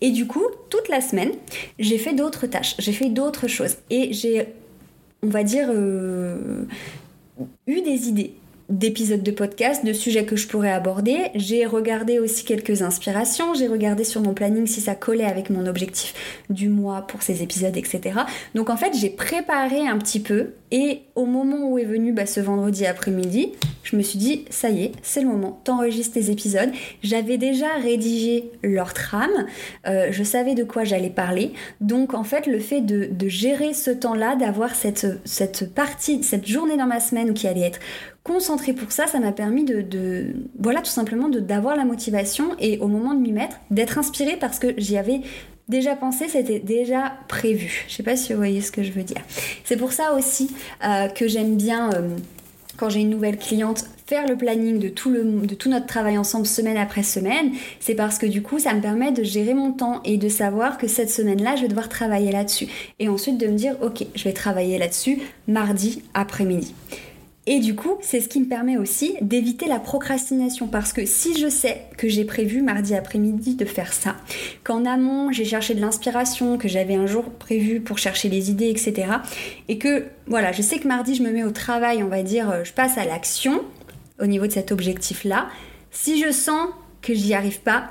Et 0.00 0.10
du 0.12 0.28
coup, 0.28 0.44
toute 0.70 0.88
la 0.88 1.00
semaine, 1.00 1.32
j'ai 1.80 1.98
fait 1.98 2.12
d'autres 2.12 2.46
tâches, 2.46 2.76
j'ai 2.78 2.92
fait 2.92 3.08
d'autres 3.08 3.48
choses 3.48 3.74
et 3.90 4.12
j'ai, 4.12 4.46
on 5.24 5.28
va 5.28 5.42
dire, 5.42 5.66
euh, 5.70 6.62
eu 7.66 7.82
des 7.82 8.08
idées 8.08 8.34
d'épisodes 8.68 9.22
de 9.22 9.30
podcast, 9.30 9.84
de 9.84 9.92
sujets 9.92 10.24
que 10.24 10.36
je 10.36 10.46
pourrais 10.46 10.72
aborder. 10.72 11.30
J'ai 11.34 11.64
regardé 11.64 12.18
aussi 12.18 12.44
quelques 12.44 12.82
inspirations, 12.82 13.54
j'ai 13.54 13.66
regardé 13.66 14.04
sur 14.04 14.20
mon 14.20 14.34
planning 14.34 14.66
si 14.66 14.80
ça 14.80 14.94
collait 14.94 15.24
avec 15.24 15.50
mon 15.50 15.66
objectif 15.66 16.14
du 16.50 16.68
mois 16.68 17.02
pour 17.02 17.22
ces 17.22 17.42
épisodes, 17.42 17.76
etc. 17.76 18.20
Donc 18.54 18.70
en 18.70 18.76
fait, 18.76 18.92
j'ai 18.94 19.10
préparé 19.10 19.86
un 19.86 19.96
petit 19.98 20.20
peu 20.20 20.52
et 20.70 21.02
au 21.14 21.24
moment 21.24 21.70
où 21.70 21.78
est 21.78 21.84
venu 21.84 22.12
bah, 22.12 22.26
ce 22.26 22.40
vendredi 22.40 22.84
après-midi, 22.84 23.52
je 23.82 23.96
me 23.96 24.02
suis 24.02 24.18
dit, 24.18 24.44
ça 24.50 24.68
y 24.68 24.84
est, 24.84 24.92
c'est 25.02 25.22
le 25.22 25.28
moment, 25.28 25.60
t'enregistres 25.64 26.14
tes 26.14 26.30
épisodes. 26.30 26.70
J'avais 27.02 27.38
déjà 27.38 27.68
rédigé 27.82 28.50
leur 28.62 28.92
trame, 28.92 29.46
euh, 29.86 30.08
je 30.10 30.22
savais 30.22 30.54
de 30.54 30.64
quoi 30.64 30.84
j'allais 30.84 31.08
parler. 31.08 31.52
Donc 31.80 32.12
en 32.12 32.24
fait, 32.24 32.46
le 32.46 32.58
fait 32.58 32.82
de, 32.82 33.08
gérer 33.28 33.72
ce 33.72 33.90
temps-là, 33.90 34.36
d'avoir 34.36 34.74
cette, 34.74 35.06
cette 35.24 35.74
partie, 35.74 36.22
cette 36.22 36.46
journée 36.46 36.76
dans 36.76 36.86
ma 36.86 37.00
semaine 37.00 37.34
qui 37.34 37.46
allait 37.46 37.62
être 37.62 37.80
concentrée 38.28 38.74
pour 38.74 38.92
ça, 38.92 39.06
ça 39.06 39.18
m'a 39.18 39.32
permis 39.32 39.64
de, 39.64 40.34
voilà, 40.58 40.80
tout 40.80 40.90
simplement 40.90 41.28
d'avoir 41.28 41.76
la 41.76 41.84
motivation 41.84 42.50
et 42.60 42.78
au 42.78 42.86
moment 42.86 43.14
de 43.14 43.20
m'y 43.20 43.32
mettre, 43.32 43.56
d'être 43.70 43.98
inspirée 43.98 44.36
parce 44.36 44.58
que 44.58 44.74
j'y 44.76 44.96
avais 44.96 45.22
déjà 45.68 45.96
pensé, 45.96 46.26
c'était 46.28 46.60
déjà 46.60 47.14
prévu. 47.26 47.84
Je 47.88 47.94
sais 47.94 48.02
pas 48.02 48.16
si 48.16 48.32
vous 48.32 48.38
voyez 48.38 48.60
ce 48.60 48.70
que 48.70 48.82
je 48.82 48.92
veux 48.92 49.02
dire. 49.02 49.22
C'est 49.64 49.76
pour 49.76 49.92
ça 49.92 50.14
aussi 50.14 50.50
euh, 50.84 51.08
que 51.08 51.26
j'aime 51.26 51.56
bien, 51.56 51.90
euh, 51.92 52.16
quand 52.76 52.90
j'ai 52.90 53.00
une 53.00 53.10
nouvelle 53.10 53.38
cliente, 53.38 53.86
faire 54.06 54.26
le 54.26 54.36
planning 54.36 54.78
de 54.78 54.88
tout, 54.88 55.10
de 55.10 55.54
tout 55.54 55.68
notre 55.68 55.86
travail 55.86 56.16
ensemble 56.16 56.46
semaine 56.46 56.78
après 56.78 57.02
semaine. 57.02 57.52
C'est 57.80 57.94
parce 57.94 58.18
que 58.18 58.26
du 58.26 58.40
coup, 58.40 58.58
ça 58.58 58.72
me 58.72 58.80
permet 58.80 59.12
de 59.12 59.22
gérer 59.22 59.52
mon 59.52 59.72
temps 59.72 60.00
et 60.04 60.16
de 60.16 60.28
savoir 60.28 60.78
que 60.78 60.86
cette 60.86 61.10
semaine-là, 61.10 61.56
je 61.56 61.62
vais 61.62 61.68
devoir 61.68 61.88
travailler 61.88 62.32
là-dessus. 62.32 62.68
Et 62.98 63.08
ensuite 63.08 63.36
de 63.38 63.46
me 63.46 63.56
dire, 63.56 63.74
ok, 63.82 64.06
je 64.14 64.24
vais 64.24 64.32
travailler 64.32 64.78
là-dessus 64.78 65.18
mardi 65.46 66.02
après-midi. 66.14 66.74
Et 67.50 67.60
du 67.60 67.74
coup, 67.74 67.96
c'est 68.02 68.20
ce 68.20 68.28
qui 68.28 68.40
me 68.40 68.44
permet 68.44 68.76
aussi 68.76 69.14
d'éviter 69.22 69.68
la 69.68 69.80
procrastination 69.80 70.68
parce 70.68 70.92
que 70.92 71.06
si 71.06 71.34
je 71.40 71.48
sais 71.48 71.80
que 71.96 72.06
j'ai 72.06 72.26
prévu 72.26 72.60
mardi 72.60 72.94
après-midi 72.94 73.54
de 73.54 73.64
faire 73.64 73.94
ça, 73.94 74.16
qu'en 74.64 74.84
amont 74.84 75.32
j'ai 75.32 75.46
cherché 75.46 75.74
de 75.74 75.80
l'inspiration, 75.80 76.58
que 76.58 76.68
j'avais 76.68 76.94
un 76.94 77.06
jour 77.06 77.24
prévu 77.24 77.80
pour 77.80 77.96
chercher 77.96 78.28
les 78.28 78.50
idées, 78.50 78.68
etc. 78.68 79.12
Et 79.68 79.78
que 79.78 80.04
voilà, 80.26 80.52
je 80.52 80.60
sais 80.60 80.78
que 80.78 80.86
mardi 80.86 81.14
je 81.14 81.22
me 81.22 81.30
mets 81.30 81.42
au 81.42 81.50
travail, 81.50 82.02
on 82.02 82.08
va 82.08 82.22
dire, 82.22 82.52
je 82.64 82.72
passe 82.74 82.98
à 82.98 83.06
l'action 83.06 83.62
au 84.20 84.26
niveau 84.26 84.46
de 84.46 84.52
cet 84.52 84.70
objectif-là. 84.70 85.48
Si 85.90 86.22
je 86.22 86.30
sens 86.30 86.68
que 87.00 87.14
j'y 87.14 87.32
arrive 87.32 87.60
pas, 87.60 87.88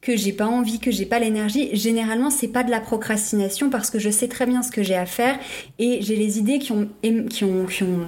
que 0.00 0.16
j'ai 0.16 0.32
pas 0.32 0.46
envie, 0.46 0.78
que 0.78 0.92
j'ai 0.92 1.06
pas 1.06 1.18
l'énergie, 1.18 1.74
généralement 1.74 2.30
c'est 2.30 2.46
pas 2.46 2.62
de 2.62 2.70
la 2.70 2.78
procrastination 2.78 3.68
parce 3.68 3.90
que 3.90 3.98
je 3.98 4.10
sais 4.10 4.28
très 4.28 4.46
bien 4.46 4.62
ce 4.62 4.70
que 4.70 4.84
j'ai 4.84 4.94
à 4.94 5.06
faire 5.06 5.40
et 5.80 5.98
j'ai 6.02 6.14
les 6.14 6.38
idées 6.38 6.60
qui 6.60 6.70
ont, 6.70 6.88
qui 7.02 7.42
ont, 7.42 7.66
qui 7.66 7.82
ont 7.82 8.06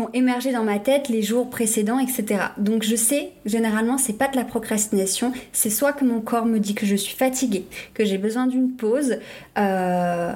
ont 0.00 0.10
émergé 0.12 0.52
dans 0.52 0.64
ma 0.64 0.78
tête 0.78 1.08
les 1.08 1.22
jours 1.22 1.50
précédents, 1.50 1.98
etc. 1.98 2.40
Donc 2.58 2.82
je 2.82 2.96
sais, 2.96 3.30
généralement, 3.44 3.98
c'est 3.98 4.12
pas 4.12 4.28
de 4.28 4.36
la 4.36 4.44
procrastination, 4.44 5.32
c'est 5.52 5.70
soit 5.70 5.92
que 5.92 6.04
mon 6.04 6.20
corps 6.20 6.46
me 6.46 6.58
dit 6.58 6.74
que 6.74 6.86
je 6.86 6.96
suis 6.96 7.16
fatiguée, 7.16 7.66
que 7.94 8.04
j'ai 8.04 8.18
besoin 8.18 8.46
d'une 8.46 8.72
pause, 8.72 9.18
euh, 9.58 10.32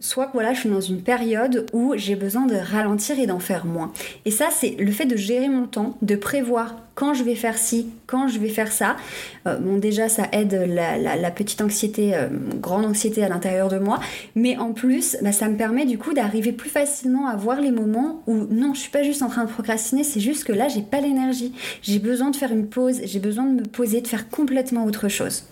soit 0.00 0.26
que 0.26 0.32
voilà, 0.32 0.54
je 0.54 0.60
suis 0.60 0.70
dans 0.70 0.80
une 0.80 1.02
période 1.02 1.66
où 1.72 1.94
j'ai 1.96 2.16
besoin 2.16 2.46
de 2.46 2.56
ralentir 2.56 3.18
et 3.18 3.26
d'en 3.26 3.38
faire 3.38 3.66
moins. 3.66 3.92
Et 4.24 4.30
ça, 4.30 4.48
c'est 4.50 4.76
le 4.78 4.90
fait 4.90 5.06
de 5.06 5.16
gérer 5.16 5.48
mon 5.48 5.66
temps, 5.66 5.96
de 6.02 6.16
prévoir 6.16 6.76
quand 6.94 7.14
je 7.14 7.22
vais 7.24 7.34
faire 7.34 7.56
ci, 7.56 7.88
quand 8.06 8.28
je 8.28 8.38
vais 8.38 8.48
faire 8.48 8.70
ça. 8.70 8.96
Euh, 9.46 9.56
bon, 9.58 9.78
déjà, 9.78 10.08
ça 10.08 10.28
aide 10.32 10.52
la, 10.52 11.30
petite 11.30 11.60
anxiété, 11.60 12.14
euh, 12.14 12.28
grande 12.60 12.84
anxiété 12.84 13.24
à 13.24 13.28
l'intérieur 13.28 13.68
de 13.68 13.78
moi. 13.78 14.00
Mais 14.34 14.56
en 14.56 14.72
plus, 14.72 15.16
bah, 15.22 15.32
ça 15.32 15.48
me 15.48 15.56
permet 15.56 15.86
du 15.86 15.98
coup 15.98 16.12
d'arriver 16.12 16.52
plus 16.52 16.70
facilement 16.70 17.26
à 17.28 17.36
voir 17.36 17.60
les 17.60 17.70
moments 17.70 18.22
où 18.26 18.34
non, 18.50 18.74
je 18.74 18.80
suis 18.80 18.90
pas 18.90 19.02
juste 19.02 19.22
en 19.22 19.28
train 19.28 19.44
de 19.44 19.50
procrastiner, 19.50 20.04
c'est 20.04 20.20
juste 20.20 20.44
que 20.44 20.52
là, 20.52 20.68
j'ai 20.68 20.82
pas 20.82 21.00
l'énergie. 21.00 21.52
J'ai 21.82 21.98
besoin 21.98 22.30
de 22.30 22.36
faire 22.36 22.52
une 22.52 22.66
pause, 22.66 23.00
j'ai 23.04 23.20
besoin 23.20 23.44
de 23.44 23.60
me 23.60 23.62
poser, 23.62 24.00
de 24.00 24.08
faire 24.08 24.28
complètement 24.28 24.84
autre 24.84 25.08
chose. 25.08 25.44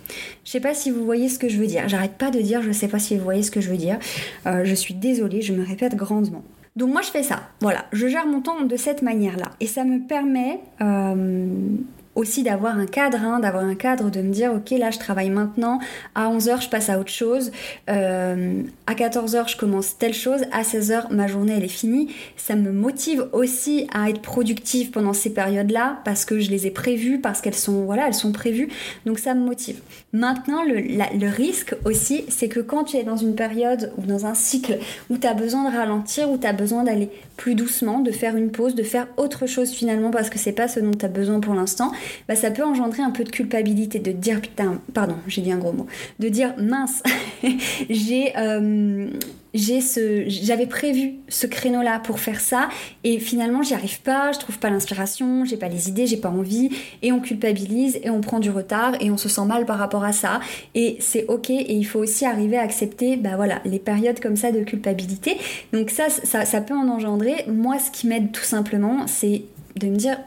Je 0.44 0.50
sais 0.50 0.60
pas 0.60 0.74
si 0.74 0.90
vous 0.90 1.04
voyez 1.04 1.28
ce 1.28 1.38
que 1.38 1.48
je 1.48 1.58
veux 1.58 1.66
dire. 1.66 1.88
J'arrête 1.88 2.18
pas 2.18 2.30
de 2.30 2.40
dire, 2.40 2.62
je 2.62 2.72
sais 2.72 2.88
pas 2.88 2.98
si 2.98 3.16
vous 3.16 3.24
voyez 3.24 3.42
ce 3.42 3.50
que 3.50 3.60
je 3.60 3.70
veux 3.70 3.76
dire. 3.76 3.98
Euh, 4.46 4.64
je 4.64 4.74
suis 4.74 4.94
désolée, 4.94 5.42
je 5.42 5.52
me 5.52 5.64
répète 5.64 5.94
grandement. 5.94 6.44
Donc 6.76 6.92
moi 6.92 7.02
je 7.02 7.10
fais 7.10 7.22
ça, 7.22 7.40
voilà, 7.60 7.86
je 7.92 8.06
gère 8.06 8.26
mon 8.26 8.40
temps 8.40 8.60
de 8.62 8.76
cette 8.76 9.02
manière-là. 9.02 9.50
Et 9.60 9.66
ça 9.66 9.84
me 9.84 10.06
permet 10.06 10.60
euh, 10.80 11.76
aussi 12.20 12.42
d'avoir 12.42 12.78
un 12.78 12.86
cadre, 12.86 13.18
hein, 13.18 13.40
d'avoir 13.40 13.64
un 13.64 13.74
cadre, 13.74 14.10
de 14.10 14.20
me 14.20 14.30
dire 14.30 14.52
ok 14.52 14.70
là 14.78 14.90
je 14.90 14.98
travaille 14.98 15.30
maintenant, 15.30 15.80
à 16.14 16.30
11h 16.30 16.62
je 16.62 16.68
passe 16.68 16.90
à 16.90 16.98
autre 16.98 17.10
chose, 17.10 17.50
euh, 17.88 18.62
à 18.86 18.94
14h 18.94 19.50
je 19.50 19.56
commence 19.56 19.96
telle 19.98 20.14
chose, 20.14 20.42
à 20.52 20.62
16h 20.62 21.12
ma 21.12 21.26
journée 21.26 21.54
elle 21.56 21.64
est 21.64 21.68
finie. 21.68 22.14
Ça 22.36 22.56
me 22.56 22.72
motive 22.72 23.26
aussi 23.32 23.86
à 23.92 24.10
être 24.10 24.20
productive 24.20 24.90
pendant 24.90 25.14
ces 25.14 25.30
périodes-là 25.30 26.00
parce 26.04 26.24
que 26.24 26.38
je 26.38 26.50
les 26.50 26.66
ai 26.66 26.70
prévues, 26.70 27.20
parce 27.20 27.40
qu'elles 27.40 27.54
sont 27.54 27.84
voilà 27.84 28.06
elles 28.06 28.14
sont 28.14 28.32
prévues, 28.32 28.68
donc 29.06 29.18
ça 29.18 29.34
me 29.34 29.44
motive. 29.44 29.80
Maintenant 30.12 30.62
le, 30.62 30.80
le 30.80 31.28
risque 31.28 31.74
aussi 31.84 32.24
c'est 32.28 32.48
que 32.48 32.60
quand 32.60 32.84
tu 32.84 32.98
es 32.98 33.02
dans 33.02 33.16
une 33.16 33.34
période 33.34 33.92
ou 33.96 34.02
dans 34.02 34.26
un 34.26 34.34
cycle 34.34 34.78
où 35.08 35.16
tu 35.16 35.26
as 35.26 35.34
besoin 35.34 35.70
de 35.70 35.74
ralentir, 35.74 36.30
où 36.30 36.36
tu 36.36 36.46
as 36.46 36.52
besoin 36.52 36.84
d'aller 36.84 37.08
plus 37.40 37.54
doucement, 37.54 38.00
de 38.00 38.10
faire 38.10 38.36
une 38.36 38.50
pause, 38.50 38.74
de 38.74 38.82
faire 38.82 39.08
autre 39.16 39.46
chose 39.46 39.70
finalement 39.70 40.10
parce 40.10 40.28
que 40.28 40.38
c'est 40.38 40.52
pas 40.52 40.68
ce 40.68 40.78
dont 40.78 40.90
tu 40.90 41.08
besoin 41.08 41.40
pour 41.40 41.54
l'instant, 41.54 41.90
bah, 42.28 42.36
ça 42.36 42.50
peut 42.50 42.62
engendrer 42.62 43.02
un 43.02 43.12
peu 43.12 43.24
de 43.24 43.30
culpabilité, 43.30 43.98
de 43.98 44.12
dire 44.12 44.42
putain, 44.42 44.78
pardon, 44.92 45.14
j'ai 45.26 45.40
dit 45.40 45.50
un 45.50 45.56
gros 45.56 45.72
mot, 45.72 45.86
de 46.18 46.28
dire 46.28 46.52
mince, 46.58 47.02
j'ai 47.88 48.36
euh, 48.36 49.08
j'ai 49.54 49.80
ce 49.80 50.24
j'avais 50.28 50.66
prévu 50.66 51.14
ce 51.28 51.46
créneau 51.46 51.82
là 51.82 51.98
pour 51.98 52.20
faire 52.20 52.40
ça 52.40 52.68
et 53.04 53.18
finalement 53.18 53.62
j'y 53.62 53.74
arrive 53.74 54.00
pas 54.02 54.32
je 54.32 54.38
trouve 54.38 54.58
pas 54.58 54.70
l'inspiration 54.70 55.44
j'ai 55.44 55.56
pas 55.56 55.68
les 55.68 55.88
idées 55.88 56.06
j'ai 56.06 56.16
pas 56.16 56.28
envie 56.28 56.70
et 57.02 57.12
on 57.12 57.20
culpabilise 57.20 57.98
et 58.02 58.10
on 58.10 58.20
prend 58.20 58.38
du 58.38 58.50
retard 58.50 58.94
et 59.00 59.10
on 59.10 59.16
se 59.16 59.28
sent 59.28 59.44
mal 59.44 59.66
par 59.66 59.78
rapport 59.78 60.04
à 60.04 60.12
ça 60.12 60.40
et 60.74 60.96
c'est 61.00 61.26
ok 61.26 61.50
et 61.50 61.74
il 61.74 61.84
faut 61.84 61.98
aussi 61.98 62.24
arriver 62.24 62.58
à 62.58 62.62
accepter 62.62 63.16
bah 63.16 63.36
voilà 63.36 63.60
les 63.64 63.78
périodes 63.78 64.20
comme 64.20 64.36
ça 64.36 64.52
de 64.52 64.60
culpabilité. 64.60 65.36
Donc 65.72 65.90
ça 65.90 66.08
ça, 66.10 66.44
ça 66.44 66.60
peut 66.60 66.74
en 66.74 66.88
engendrer. 66.88 67.44
Moi 67.48 67.78
ce 67.78 67.90
qui 67.90 68.06
m'aide 68.06 68.32
tout 68.32 68.44
simplement 68.44 69.06
c'est 69.06 69.42
de 69.76 69.88
me 69.88 69.96
dire 69.96 70.18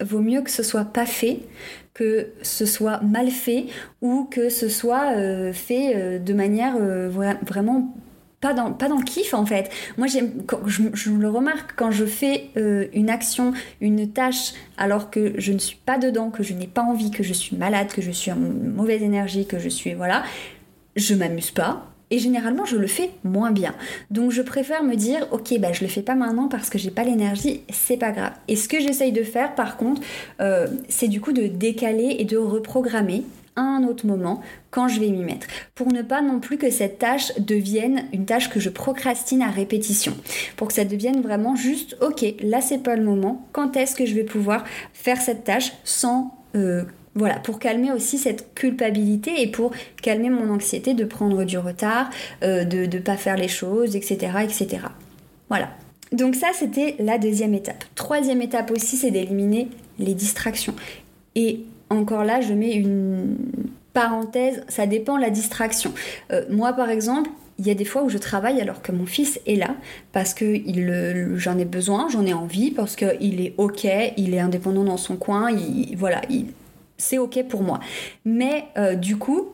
vaut 0.00 0.20
mieux 0.20 0.42
que 0.42 0.50
ce 0.50 0.62
soit 0.62 0.84
pas 0.84 1.06
fait 1.06 1.40
que 1.92 2.28
ce 2.42 2.66
soit 2.66 3.00
mal 3.02 3.28
fait 3.30 3.66
ou 4.00 4.24
que 4.24 4.48
ce 4.48 4.68
soit 4.68 5.12
euh, 5.16 5.52
fait 5.52 5.92
euh, 5.96 6.18
de 6.18 6.32
manière 6.32 6.76
euh, 6.80 7.10
vraiment 7.10 7.94
pas 8.40 8.54
dans, 8.54 8.72
pas 8.72 8.88
dans 8.88 8.96
le 8.96 9.04
kiff 9.04 9.34
en 9.34 9.44
fait. 9.44 9.70
Moi, 9.98 10.06
je, 10.06 10.18
je, 10.94 11.10
le 11.10 11.28
remarque 11.28 11.72
quand 11.76 11.90
je 11.90 12.04
fais 12.06 12.50
une 12.94 13.10
action, 13.10 13.52
une 13.80 14.10
tâche, 14.10 14.54
alors 14.78 15.10
que 15.10 15.34
je 15.38 15.52
ne 15.52 15.58
suis 15.58 15.76
pas 15.76 15.98
dedans, 15.98 16.30
que 16.30 16.42
je 16.42 16.54
n'ai 16.54 16.66
pas 16.66 16.82
envie, 16.82 17.10
que 17.10 17.22
je 17.22 17.34
suis 17.34 17.56
malade, 17.56 17.88
que 17.88 18.00
je 18.00 18.10
suis 18.10 18.32
en 18.32 18.36
mauvaise 18.36 19.02
énergie, 19.02 19.46
que 19.46 19.58
je 19.58 19.68
suis. 19.68 19.94
Voilà 19.94 20.24
je 20.96 21.14
m'amuse 21.14 21.50
pas, 21.50 21.86
et 22.10 22.18
généralement, 22.18 22.64
je 22.64 22.76
le 22.76 22.86
fais 22.86 23.10
moins 23.22 23.52
bien. 23.52 23.74
Donc, 24.10 24.32
je 24.32 24.42
préfère 24.42 24.82
me 24.82 24.96
dire, 24.96 25.28
ok, 25.30 25.58
bah, 25.60 25.72
je 25.72 25.82
le 25.82 25.88
fais 25.88 26.02
pas 26.02 26.16
maintenant 26.16 26.48
parce 26.48 26.68
que 26.68 26.78
j'ai 26.78 26.90
pas 26.90 27.04
l'énergie, 27.04 27.62
c'est 27.70 27.96
pas 27.96 28.10
grave. 28.10 28.32
Et 28.48 28.56
ce 28.56 28.68
que 28.68 28.80
j'essaye 28.80 29.12
de 29.12 29.22
faire, 29.22 29.54
par 29.54 29.76
contre, 29.76 30.02
euh, 30.40 30.66
c'est 30.88 31.08
du 31.08 31.20
coup 31.20 31.32
de 31.32 31.46
décaler 31.46 32.16
et 32.18 32.24
de 32.24 32.36
reprogrammer 32.36 33.22
un 33.56 33.84
autre 33.84 34.06
moment 34.06 34.40
quand 34.70 34.88
je 34.88 35.00
vais 35.00 35.08
m'y 35.08 35.24
mettre. 35.24 35.46
Pour 35.74 35.92
ne 35.92 36.02
pas 36.02 36.22
non 36.22 36.40
plus 36.40 36.58
que 36.58 36.70
cette 36.70 36.98
tâche 36.98 37.32
devienne 37.38 38.04
une 38.12 38.26
tâche 38.26 38.50
que 38.50 38.60
je 38.60 38.70
procrastine 38.70 39.42
à 39.42 39.50
répétition. 39.50 40.16
Pour 40.56 40.68
que 40.68 40.74
ça 40.74 40.84
devienne 40.84 41.20
vraiment 41.22 41.56
juste, 41.56 41.96
ok, 42.00 42.24
là 42.40 42.60
c'est 42.60 42.82
pas 42.82 42.96
le 42.96 43.04
moment, 43.04 43.46
quand 43.52 43.76
est-ce 43.76 43.94
que 43.96 44.06
je 44.06 44.14
vais 44.14 44.24
pouvoir 44.24 44.64
faire 44.92 45.20
cette 45.20 45.44
tâche 45.44 45.72
sans... 45.84 46.34
Euh, 46.54 46.84
voilà, 47.16 47.40
pour 47.40 47.58
calmer 47.58 47.90
aussi 47.90 48.18
cette 48.18 48.54
culpabilité 48.54 49.42
et 49.42 49.48
pour 49.48 49.72
calmer 50.00 50.30
mon 50.30 50.48
anxiété 50.48 50.94
de 50.94 51.04
prendre 51.04 51.44
du 51.44 51.58
retard, 51.58 52.08
euh, 52.44 52.64
de 52.64 52.86
ne 52.86 53.02
pas 53.02 53.16
faire 53.16 53.36
les 53.36 53.48
choses, 53.48 53.96
etc. 53.96 54.32
etc. 54.44 54.82
Voilà. 55.48 55.70
Donc 56.12 56.34
ça, 56.34 56.48
c'était 56.54 56.96
la 56.98 57.18
deuxième 57.18 57.54
étape. 57.54 57.84
Troisième 57.94 58.42
étape 58.42 58.70
aussi, 58.70 58.96
c'est 58.96 59.10
d'éliminer 59.10 59.68
les 59.98 60.14
distractions. 60.14 60.74
Et 61.34 61.60
encore 61.90 62.24
là, 62.24 62.40
je 62.40 62.54
mets 62.54 62.72
une 62.72 63.36
parenthèse, 63.92 64.62
ça 64.68 64.86
dépend 64.86 65.16
la 65.16 65.30
distraction. 65.30 65.92
Euh, 66.32 66.44
moi, 66.48 66.72
par 66.72 66.90
exemple, 66.90 67.30
il 67.58 67.66
y 67.66 67.70
a 67.70 67.74
des 67.74 67.84
fois 67.84 68.02
où 68.02 68.08
je 68.08 68.16
travaille 68.16 68.60
alors 68.60 68.80
que 68.80 68.90
mon 68.90 69.04
fils 69.04 69.38
est 69.46 69.56
là 69.56 69.74
parce 70.12 70.32
que 70.32 70.56
j'en 71.36 71.58
ai 71.58 71.66
besoin, 71.66 72.08
j'en 72.08 72.24
ai 72.24 72.32
envie, 72.32 72.70
parce 72.70 72.96
qu'il 72.96 73.40
est 73.40 73.54
ok, 73.58 73.86
il 74.16 74.32
est 74.32 74.40
indépendant 74.40 74.84
dans 74.84 74.96
son 74.96 75.16
coin, 75.16 75.50
il, 75.50 75.94
voilà, 75.96 76.22
il, 76.30 76.46
c'est 76.96 77.18
ok 77.18 77.44
pour 77.48 77.62
moi. 77.62 77.80
Mais 78.24 78.64
euh, 78.78 78.94
du 78.94 79.18
coup, 79.18 79.48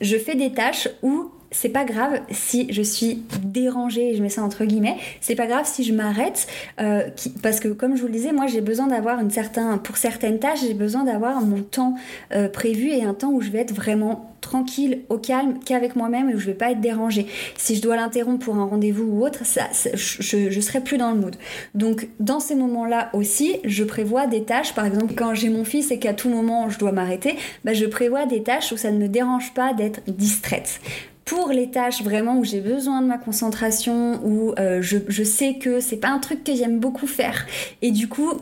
je 0.00 0.16
fais 0.16 0.34
des 0.34 0.52
tâches 0.52 0.88
où 1.02 1.30
c'est 1.50 1.68
pas 1.68 1.84
grave 1.84 2.20
si 2.30 2.72
je 2.72 2.82
suis 2.82 3.22
dérangée, 3.42 4.14
je 4.16 4.22
mets 4.22 4.28
ça 4.28 4.42
entre 4.42 4.64
guillemets, 4.64 4.96
c'est 5.20 5.34
pas 5.34 5.46
grave 5.46 5.66
si 5.66 5.84
je 5.84 5.92
m'arrête, 5.92 6.46
euh, 6.80 7.02
parce 7.42 7.60
que 7.60 7.68
comme 7.68 7.96
je 7.96 8.00
vous 8.00 8.08
le 8.08 8.12
disais, 8.12 8.32
moi 8.32 8.46
j'ai 8.46 8.60
besoin 8.60 8.86
d'avoir 8.86 9.20
une 9.20 9.30
certaine, 9.30 9.78
pour 9.78 9.96
certaines 9.96 10.38
tâches, 10.38 10.60
j'ai 10.60 10.74
besoin 10.74 11.04
d'avoir 11.04 11.40
mon 11.40 11.62
temps 11.62 11.94
euh, 12.32 12.48
prévu 12.48 12.88
et 12.90 13.04
un 13.04 13.14
temps 13.14 13.30
où 13.30 13.40
je 13.40 13.50
vais 13.50 13.60
être 13.60 13.74
vraiment 13.74 14.32
tranquille, 14.40 15.00
au 15.08 15.18
calme, 15.18 15.58
qu'avec 15.64 15.96
moi-même 15.96 16.30
et 16.30 16.34
où 16.34 16.38
je 16.38 16.46
vais 16.46 16.54
pas 16.54 16.70
être 16.70 16.80
dérangée. 16.80 17.26
Si 17.56 17.74
je 17.74 17.82
dois 17.82 17.96
l'interrompre 17.96 18.44
pour 18.44 18.54
un 18.56 18.64
rendez-vous 18.64 19.02
ou 19.02 19.26
autre, 19.26 19.44
ça, 19.44 19.62
je, 19.92 20.50
je 20.50 20.60
serai 20.60 20.80
plus 20.80 20.98
dans 20.98 21.10
le 21.10 21.18
mood. 21.18 21.34
Donc 21.74 22.08
dans 22.20 22.38
ces 22.38 22.54
moments-là 22.54 23.10
aussi, 23.12 23.56
je 23.64 23.82
prévois 23.82 24.28
des 24.28 24.44
tâches, 24.44 24.72
par 24.74 24.86
exemple 24.86 25.14
quand 25.16 25.34
j'ai 25.34 25.48
mon 25.48 25.64
fils 25.64 25.90
et 25.90 25.98
qu'à 25.98 26.14
tout 26.14 26.28
moment 26.28 26.68
je 26.70 26.78
dois 26.78 26.92
m'arrêter, 26.92 27.36
bah, 27.64 27.72
je 27.72 27.86
prévois 27.86 28.26
des 28.26 28.42
tâches 28.42 28.70
où 28.72 28.76
ça 28.76 28.92
ne 28.92 28.98
me 28.98 29.08
dérange 29.08 29.52
pas 29.52 29.74
d'être 29.74 30.00
distraite 30.06 30.80
pour 31.26 31.48
les 31.48 31.70
tâches 31.72 32.02
vraiment 32.02 32.38
où 32.38 32.44
j'ai 32.44 32.60
besoin 32.60 33.02
de 33.02 33.08
ma 33.08 33.18
concentration, 33.18 34.20
où 34.24 34.54
euh, 34.60 34.80
je, 34.80 35.22
sais 35.24 35.56
que 35.56 35.80
c'est 35.80 35.96
pas 35.96 36.08
un 36.08 36.20
truc 36.20 36.44
que 36.44 36.54
j'aime 36.54 36.78
beaucoup 36.78 37.08
faire. 37.08 37.46
Et 37.82 37.90
du 37.90 38.08
coup, 38.08 38.32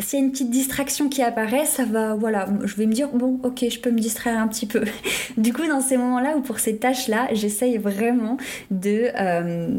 s'il 0.00 0.18
y 0.18 0.22
a 0.22 0.24
une 0.26 0.30
petite 0.30 0.50
distraction 0.50 1.08
qui 1.08 1.22
apparaît, 1.22 1.64
ça 1.64 1.86
va, 1.86 2.14
voilà, 2.14 2.46
je 2.62 2.76
vais 2.76 2.84
me 2.84 2.92
dire, 2.92 3.08
bon, 3.08 3.40
ok, 3.42 3.64
je 3.70 3.80
peux 3.80 3.90
me 3.90 3.98
distraire 3.98 4.38
un 4.38 4.46
petit 4.46 4.66
peu. 4.66 4.84
du 5.38 5.54
coup, 5.54 5.66
dans 5.66 5.80
ces 5.80 5.96
moments-là 5.96 6.36
ou 6.36 6.42
pour 6.42 6.58
ces 6.60 6.76
tâches-là, 6.76 7.28
j'essaye 7.32 7.78
vraiment 7.78 8.36
de... 8.70 9.08
Euh, 9.18 9.78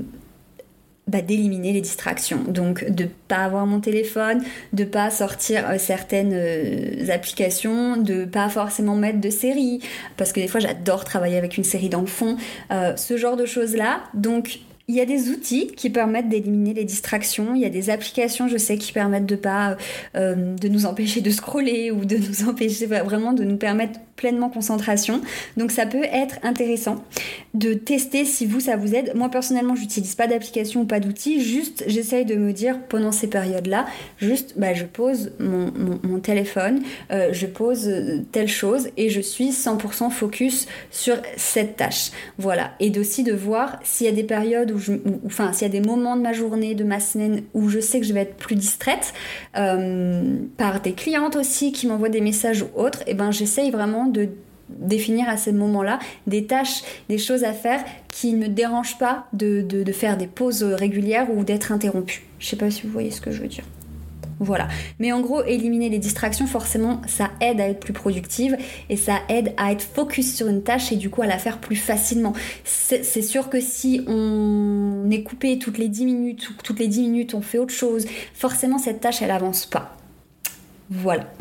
bah, 1.08 1.22
d'éliminer 1.22 1.72
les 1.72 1.82
distractions. 1.82 2.44
Donc 2.48 2.90
de 2.90 3.08
pas 3.28 3.46
avoir 3.46 3.68
mon 3.68 3.80
téléphone, 3.80 4.44
de 4.74 4.84
pas 4.84 5.12
sortir 5.12 5.70
euh, 5.70 5.78
certaines 5.78 6.34
euh, 6.34 7.14
applications, 7.14 7.98
de 7.98 8.26
pas 8.26 8.50
forcément 8.50 8.96
mettre 8.96 9.22
de 9.22 9.30
séries, 9.30 9.82
parce 10.18 10.34
que 10.34 10.40
des 10.40 10.48
fois 10.48 10.60
j'adore 10.60 11.06
travailler 11.06 11.38
avec 11.38 11.58
une 11.58 11.64
série 11.64 11.90
dans 11.90 12.02
le 12.02 12.08
fond, 12.08 12.38
euh, 12.72 12.96
ce 12.96 13.18
genre 13.18 13.38
de 13.38 13.46
choses 13.46 13.76
là. 13.76 14.02
Donc 14.16 14.62
il 14.88 14.96
y 14.96 15.02
a 15.02 15.06
des 15.06 15.30
outils 15.30 15.68
qui 15.68 15.92
permettent 15.92 16.30
d'éliminer 16.30 16.74
les 16.74 16.86
distractions. 16.86 17.54
Il 17.54 17.62
y 17.62 17.66
a 17.66 17.70
des 17.70 17.92
applications, 17.92 18.48
je 18.48 18.58
sais, 18.58 18.78
qui 18.78 18.92
permettent 18.92 19.26
de 19.26 19.36
pas 19.36 19.78
de 20.14 20.68
nous 20.68 20.86
empêcher 20.86 21.22
de 21.22 21.32
scroller 21.32 21.90
ou 21.90 22.06
de 22.06 22.18
nous 22.30 22.48
empêcher 22.48 22.86
vraiment 22.86 23.34
de 23.34 23.44
nous 23.44 23.58
permettre 23.58 24.00
pleinement 24.16 24.50
concentration. 24.50 25.22
Donc 25.58 25.72
ça 25.72 25.86
peut 25.86 26.04
être 26.04 26.36
intéressant 26.44 27.04
de 27.54 27.74
tester 27.74 28.26
si 28.26 28.46
vous 28.46 28.60
ça 28.60 28.78
vous 28.78 28.96
aide. 28.96 29.14
Moi 29.16 29.30
personnellement, 29.30 29.76
j'utilise 29.76 30.16
pas 30.16 30.28
d'application 30.28 30.82
ou 30.82 30.86
pas 30.86 31.00
d'outils. 31.00 31.42
Juste, 31.42 31.84
j'essaye 31.88 32.26
de 32.26 32.36
me 32.36 32.54
dire 32.54 32.80
pendant 32.90 33.12
ces 33.12 33.28
périodes-là, 33.28 33.86
juste, 34.18 34.54
bah, 34.58 34.74
je 34.74 34.86
pose 34.86 35.32
mon, 35.40 35.72
mon, 36.04 36.20
téléphone, 36.20 36.82
euh, 37.12 37.30
je 37.34 37.46
pose 37.46 37.90
telle 38.32 38.48
chose 38.48 38.90
et 38.98 39.10
je 39.10 39.22
suis 39.22 39.50
100% 39.50 40.10
focus 40.10 40.68
sur 40.92 41.16
cette 41.38 41.76
tâche. 41.76 42.12
Voilà. 42.38 42.72
Et 42.80 42.90
d'aussi 42.90 43.24
de 43.24 43.34
voir 43.34 43.80
s'il 43.84 44.08
y 44.08 44.10
a 44.10 44.14
des 44.14 44.24
périodes 44.24 44.76
enfin, 45.26 45.54
s'il 45.54 45.64
y 45.64 45.78
a 45.78 45.82
des 45.82 45.86
moments 45.86 46.16
de 46.16 46.22
ma 46.22 46.34
journée, 46.34 46.76
de 46.76 46.84
ma 46.84 47.00
semaine 47.00 47.44
où 47.54 47.70
je 47.70 47.80
sais 47.80 48.00
que 48.00 48.06
je 48.06 48.14
vais 48.14 48.22
être 48.22 48.36
plus 48.36 48.56
distraite, 48.56 49.14
euh, 49.58 50.36
par 50.58 50.82
des 50.82 50.94
clientes 50.94 51.36
aussi 51.36 51.72
qui 51.72 51.88
m'envoient 51.88 52.10
des 52.10 52.22
messages 52.22 52.64
ou 52.64 52.80
autres, 52.80 53.02
et 53.02 53.12
eh 53.12 53.14
ben 53.14 53.32
j'essaye 53.32 53.72
vraiment 53.72 54.05
de 54.08 54.30
définir 54.70 55.30
à 55.30 55.38
ces 55.38 55.52
moments-là 55.52 56.00
des 56.28 56.46
tâches, 56.46 56.82
des 57.10 57.18
choses 57.18 57.44
à 57.44 57.54
faire 57.54 57.84
qui 58.08 58.34
ne 58.34 58.48
dérangent 58.48 58.98
pas 58.98 59.28
de, 59.34 59.62
de 59.62 59.92
faire 59.92 60.18
des 60.18 60.28
pauses 60.28 60.64
régulières 60.64 61.28
ou 61.32 61.44
d'être 61.44 61.72
interrompue. 61.72 62.24
Je 62.40 62.48
sais 62.48 62.56
pas 62.56 62.72
si 62.72 62.84
vous 62.84 62.90
voyez 62.90 63.12
ce 63.12 63.22
que 63.22 63.32
je 63.32 63.42
veux 63.42 63.48
dire. 63.48 63.66
Voilà. 64.40 64.68
Mais 65.00 65.12
en 65.12 65.22
gros, 65.22 65.44
éliminer 65.44 65.90
les 65.90 65.98
distractions, 65.98 66.46
forcément, 66.48 67.02
ça 67.08 67.32
aide 67.40 67.62
à 67.62 67.70
être 67.70 67.80
plus 67.80 67.94
productive 67.94 68.58
et 68.90 68.98
ça 68.98 69.20
aide 69.30 69.54
à 69.58 69.72
être 69.72 69.82
focus 69.82 70.36
sur 70.36 70.48
une 70.48 70.62
tâche 70.62 70.92
et 70.92 70.98
du 70.98 71.10
coup 71.10 71.22
à 71.22 71.28
la 71.28 71.38
faire 71.38 71.60
plus 71.60 71.76
facilement. 71.76 72.34
C'est 72.64 73.22
sûr 73.22 73.50
que 73.50 73.60
si 73.62 74.04
on 74.08 75.10
est 75.10 75.24
coupé 75.24 75.58
toutes 75.58 75.78
les 75.78 75.88
10 75.88 76.06
minutes 76.06 76.50
ou 76.50 76.54
toutes 76.64 76.80
les 76.80 76.88
10 76.88 77.02
minutes 77.02 77.34
on 77.34 77.42
fait 77.42 77.58
autre 77.58 77.74
chose, 77.74 78.06
forcément 78.34 78.78
cette 78.78 79.00
tâche 79.00 79.22
elle 79.22 79.32
avance 79.32 79.66
pas. 79.66 79.98
Voilà. 80.90 81.32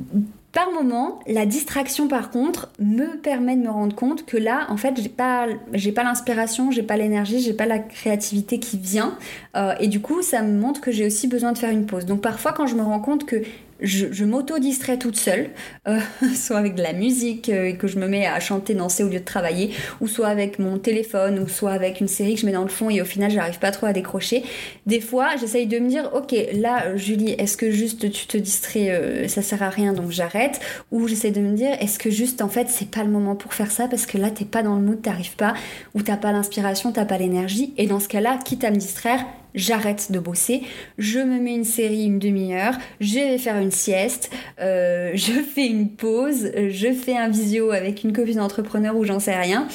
Par 0.55 0.71
moment, 0.71 1.19
la 1.27 1.47
distraction 1.47 2.07
par 2.07 2.31
contre 2.31 2.71
me 2.79 3.17
permet 3.17 3.57
de 3.57 3.63
me 3.63 3.71
rendre 3.71 3.97
compte 3.97 4.25
que 4.25 4.37
là, 4.37 4.69
en 4.71 4.77
fait, 4.77 4.95
j'ai 5.01 5.09
pas, 5.09 5.49
l'inspiration, 5.73 6.71
j'ai 6.71 6.85
pas 6.85 6.97
l'énergie, 6.97 7.41
j'ai 7.41 7.55
pas 7.55 7.67
la 7.67 7.81
créativité 7.81 8.61
qui 8.61 8.79
vient, 8.79 9.19
euh, 9.57 9.75
et 9.81 9.89
du 9.89 10.01
coup, 10.01 10.23
ça 10.23 10.43
me 10.43 10.57
montre 10.57 10.81
que 10.81 10.93
j'ai 10.93 11.07
aussi 11.07 11.27
besoin 11.27 11.51
de 11.51 11.59
faire 11.59 11.71
une 11.71 11.87
pause. 11.87 12.07
Donc 12.07 12.21
parfois, 12.21 12.53
quand 12.53 12.69
je 12.69 12.77
me 12.77 12.83
rends 12.83 13.01
compte 13.01 13.27
que 13.27 13.43
je, 13.81 14.25
m'auto-distrais 14.25 14.99
toute 14.99 15.17
seule, 15.17 15.51
euh, 15.89 15.99
soit 16.35 16.59
avec 16.59 16.75
de 16.75 16.83
la 16.83 16.93
musique 16.93 17.49
euh, 17.49 17.73
que 17.73 17.87
je 17.87 17.99
me 17.99 18.07
mets 18.07 18.27
à 18.27 18.39
chanter, 18.41 18.75
danser 18.75 19.03
au 19.03 19.09
lieu 19.09 19.21
de 19.21 19.25
travailler, 19.25 19.71
ou 20.01 20.09
soit 20.09 20.29
avec 20.29 20.59
mon 20.59 20.79
téléphone, 20.79 21.39
ou 21.39 21.49
soit 21.49 21.73
avec 21.73 22.01
une 22.01 22.09
série 22.09 22.35
que 22.35 22.41
je 22.41 22.47
mets 22.47 22.53
dans 22.53 22.63
le 22.63 22.69
fond 22.69 22.91
et 22.91 23.03
au 23.03 23.05
final 23.05 23.31
j'arrive 23.31 23.59
pas 23.59 23.71
trop 23.71 23.87
à 23.87 23.93
décrocher. 23.93 24.43
Des 24.87 25.01
fois, 25.01 25.37
j'essaye 25.39 25.67
de 25.67 25.79
me 25.79 25.89
dire, 25.89 26.11
ok, 26.15 26.35
là, 26.55 26.97
Julie, 26.97 27.33
est-ce 27.33 27.57
que 27.57 27.71
juste 27.71 28.11
tu 28.11 28.27
te 28.27 28.37
distrais, 28.37 28.91
euh, 28.91 29.29
ça 29.29 29.43
sert 29.43 29.63
à 29.63 29.71
rien 29.71 29.93
donc 29.93 30.11
j'arrête, 30.11 30.61
ou 30.91 31.09
j'essaye 31.09 31.33
de 31.33 31.41
me 31.41 31.55
dire, 31.55 31.77
est-ce 31.81 31.99
que 31.99 32.11
juste 32.11 32.43
en 32.43 32.49
fait 32.49 32.69
c'est 32.69 32.91
pas 32.91 33.03
le 33.03 33.11
moment 33.11 33.37
pour 33.37 33.55
faire 33.55 33.71
ça 33.71 33.89
parce 33.89 34.07
que 34.07 34.19
là 34.19 34.31
t'es 34.31 34.45
pas 34.45 34.63
dans 34.63 34.77
le 34.77 34.83
mood, 34.83 35.01
t'arrives 35.03 35.37
pas, 35.37 35.55
ou 35.95 36.03
t'as 36.03 36.17
pas 36.17 36.33
l'inspiration, 36.33 36.93
t'as 36.93 37.05
pas 37.05 37.19
l'énergie, 37.19 37.75
et 37.77 37.87
dans 37.87 38.01
ce 38.01 38.09
cas-là, 38.09 38.39
quitte 38.45 38.65
à 38.65 38.71
me 38.71 38.77
distraire, 38.77 39.25
j'arrête 39.55 40.11
de 40.11 40.19
bosser, 40.19 40.63
je 40.99 41.21
me 41.21 41.41
mets 41.41 41.55
une 41.55 41.65
série 41.65 42.05
une 42.05 42.19
demi-heure, 42.19 42.75
je 43.01 43.15
vais 43.15 43.39
faire 43.39 43.57
une 43.59 43.71
sieste, 43.71 44.31
euh, 44.61 45.13
je 45.15 45.33
fais 45.33 45.67
une 45.67 45.91
pause, 45.91 46.51
je 46.55 46.93
fais 46.93 47.17
un 47.17 47.29
visio 47.29 47.71
avec 47.71 48.05
une 48.05 48.13
copine 48.13 48.37
d'entrepreneur 48.37 48.97
ou 48.97 49.05
j'en 49.05 49.21
sais 49.21 49.37
rien. 49.37 49.69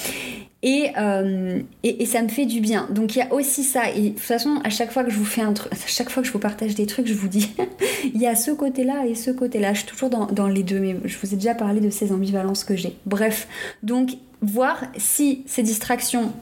Euh, 0.65 1.61
et, 1.83 2.03
et, 2.03 2.05
ça 2.05 2.21
me 2.21 2.27
fait 2.27 2.45
du 2.45 2.59
bien. 2.59 2.87
Donc 2.91 3.15
il 3.15 3.19
y 3.19 3.21
a 3.21 3.33
aussi 3.33 3.63
ça. 3.63 3.89
Et 3.91 4.01
de 4.01 4.09
toute 4.09 4.19
façon, 4.19 4.59
à 4.63 4.69
chaque 4.69 4.91
fois 4.91 5.03
que 5.03 5.09
je 5.09 5.17
vous 5.17 5.25
fais 5.25 5.41
un 5.41 5.53
truc, 5.53 5.71
à 5.71 5.87
chaque 5.87 6.09
fois 6.09 6.21
que 6.21 6.27
je 6.27 6.33
vous 6.33 6.39
partage 6.39 6.75
des 6.75 6.85
trucs, 6.85 7.07
je 7.07 7.13
vous 7.13 7.29
dis, 7.29 7.51
il 8.03 8.19
y 8.19 8.27
a 8.27 8.35
ce 8.35 8.51
côté-là 8.51 9.05
et 9.07 9.15
ce 9.15 9.31
côté-là. 9.31 9.73
Je 9.73 9.79
suis 9.79 9.87
toujours 9.87 10.09
dans, 10.09 10.25
dans, 10.25 10.47
les 10.47 10.63
deux, 10.63 10.79
mais 10.79 10.97
je 11.05 11.17
vous 11.17 11.33
ai 11.33 11.37
déjà 11.37 11.55
parlé 11.55 11.79
de 11.79 11.89
ces 11.89 12.11
ambivalences 12.11 12.63
que 12.63 12.75
j'ai. 12.75 12.95
Bref, 13.05 13.47
donc 13.83 14.11
voir 14.41 14.83
si 14.97 15.43
ces 15.45 15.63
distractions 15.63 16.33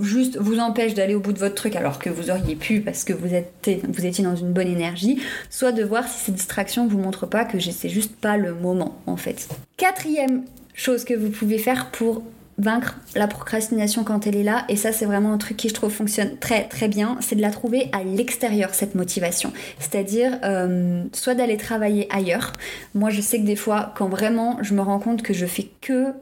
juste 0.00 0.38
vous 0.38 0.58
empêche 0.58 0.94
d'aller 0.94 1.14
au 1.14 1.20
bout 1.20 1.32
de 1.32 1.38
votre 1.38 1.54
truc 1.54 1.76
alors 1.76 1.98
que 1.98 2.10
vous 2.10 2.30
auriez 2.30 2.56
pu 2.56 2.80
parce 2.80 3.04
que 3.04 3.12
vous, 3.12 3.34
étiez 3.34 4.24
dans 4.24 4.36
une 4.36 4.52
bonne 4.52 4.68
énergie, 4.68 5.20
soit 5.50 5.72
de 5.72 5.84
voir 5.84 6.06
si 6.08 6.24
ces 6.24 6.32
distractions 6.32 6.86
vous 6.86 6.98
montrent 6.98 7.26
pas 7.26 7.44
que 7.44 7.58
c'est 7.60 7.88
juste 7.88 8.16
pas 8.16 8.36
le 8.36 8.54
moment 8.54 9.00
en 9.06 9.16
fait. 9.16 9.48
Quatrième 9.76 10.44
chose 10.74 11.04
que 11.04 11.14
vous 11.14 11.30
pouvez 11.30 11.58
faire 11.58 11.90
pour 11.90 12.22
vaincre 12.58 12.96
la 13.14 13.26
procrastination 13.26 14.02
quand 14.02 14.26
elle 14.26 14.36
est 14.36 14.42
là 14.42 14.64
et 14.68 14.76
ça 14.76 14.90
c'est 14.90 15.04
vraiment 15.04 15.32
un 15.32 15.38
truc 15.38 15.58
qui 15.58 15.68
je 15.68 15.74
trouve 15.74 15.92
fonctionne 15.92 16.38
très 16.38 16.64
très 16.64 16.88
bien 16.88 17.18
c'est 17.20 17.36
de 17.36 17.42
la 17.42 17.50
trouver 17.50 17.90
à 17.92 18.02
l'extérieur 18.02 18.72
cette 18.72 18.94
motivation 18.94 19.52
c'est 19.78 19.94
à 19.94 20.02
dire 20.02 20.38
euh, 20.42 21.04
soit 21.12 21.34
d'aller 21.34 21.58
travailler 21.58 22.08
ailleurs 22.10 22.54
moi 22.94 23.10
je 23.10 23.20
sais 23.20 23.40
que 23.40 23.44
des 23.44 23.56
fois 23.56 23.92
quand 23.94 24.08
vraiment 24.08 24.56
je 24.62 24.72
me 24.72 24.80
rends 24.80 25.00
compte 25.00 25.20
que 25.20 25.34
je 25.34 25.44
fais 25.44 25.68
que 25.82 26.14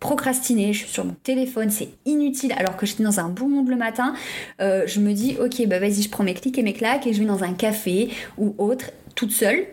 procrastiner, 0.00 0.72
je 0.72 0.78
suis 0.78 0.88
sur 0.88 1.04
mon 1.04 1.14
téléphone, 1.22 1.70
c'est 1.70 1.90
inutile 2.06 2.52
alors 2.56 2.76
que 2.76 2.86
j'étais 2.86 3.04
dans 3.04 3.20
un 3.20 3.28
bon 3.28 3.48
monde 3.48 3.68
le 3.68 3.76
matin, 3.76 4.14
euh, 4.60 4.84
je 4.86 4.98
me 4.98 5.12
dis 5.12 5.36
ok 5.40 5.66
bah 5.68 5.78
vas-y 5.78 6.02
je 6.02 6.10
prends 6.10 6.24
mes 6.24 6.34
clics 6.34 6.58
et 6.58 6.62
mes 6.62 6.72
claques 6.72 7.06
et 7.06 7.12
je 7.12 7.20
vais 7.20 7.26
dans 7.26 7.44
un 7.44 7.52
café 7.52 8.08
ou 8.38 8.54
autre 8.58 8.90
toute 9.14 9.30
seule 9.30 9.66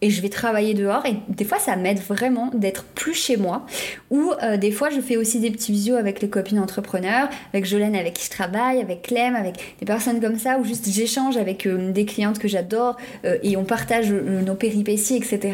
et 0.00 0.10
je 0.10 0.20
vais 0.20 0.28
travailler 0.28 0.74
dehors 0.74 1.04
et 1.06 1.16
des 1.28 1.44
fois 1.44 1.58
ça 1.58 1.74
m'aide 1.76 1.98
vraiment 1.98 2.50
d'être 2.54 2.84
plus 2.84 3.14
chez 3.14 3.36
moi 3.36 3.66
ou 4.10 4.32
euh, 4.42 4.56
des 4.56 4.70
fois 4.70 4.90
je 4.90 5.00
fais 5.00 5.16
aussi 5.16 5.40
des 5.40 5.50
petits 5.50 5.72
visios 5.72 5.96
avec 5.96 6.20
les 6.22 6.28
copines 6.28 6.58
entrepreneurs 6.58 7.28
avec 7.52 7.64
Jolène 7.64 7.96
avec 7.96 8.14
qui 8.14 8.26
je 8.26 8.30
travaille 8.30 8.80
avec 8.80 9.02
Clem 9.02 9.34
avec 9.34 9.76
des 9.80 9.86
personnes 9.86 10.20
comme 10.20 10.38
ça 10.38 10.58
où 10.58 10.64
juste 10.64 10.88
j'échange 10.88 11.36
avec 11.36 11.66
euh, 11.66 11.90
des 11.90 12.04
clientes 12.04 12.38
que 12.38 12.48
j'adore 12.48 12.96
et 13.24 13.56
on 13.56 13.64
partage 13.64 14.10
nos 14.10 14.54
péripéties 14.54 15.16
etc 15.16 15.52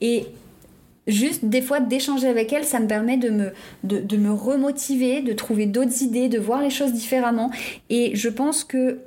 et 0.00 0.26
juste 1.08 1.44
des 1.44 1.62
fois 1.62 1.80
d'échanger 1.80 2.28
avec 2.28 2.52
elles, 2.52 2.64
ça 2.64 2.78
me 2.78 2.86
permet 2.86 3.16
de 3.16 3.30
me, 3.30 3.52
de, 3.82 3.98
de 3.98 4.28
remotiver, 4.28 5.22
de 5.22 5.32
trouver 5.32 5.66
d'autres 5.66 6.02
idées, 6.02 6.28
de 6.28 6.38
voir 6.38 6.62
les 6.62 6.70
choses 6.70 6.92
différemment. 6.92 7.50
Et 7.90 8.14
je 8.14 8.28
pense 8.28 8.62
que 8.62 8.98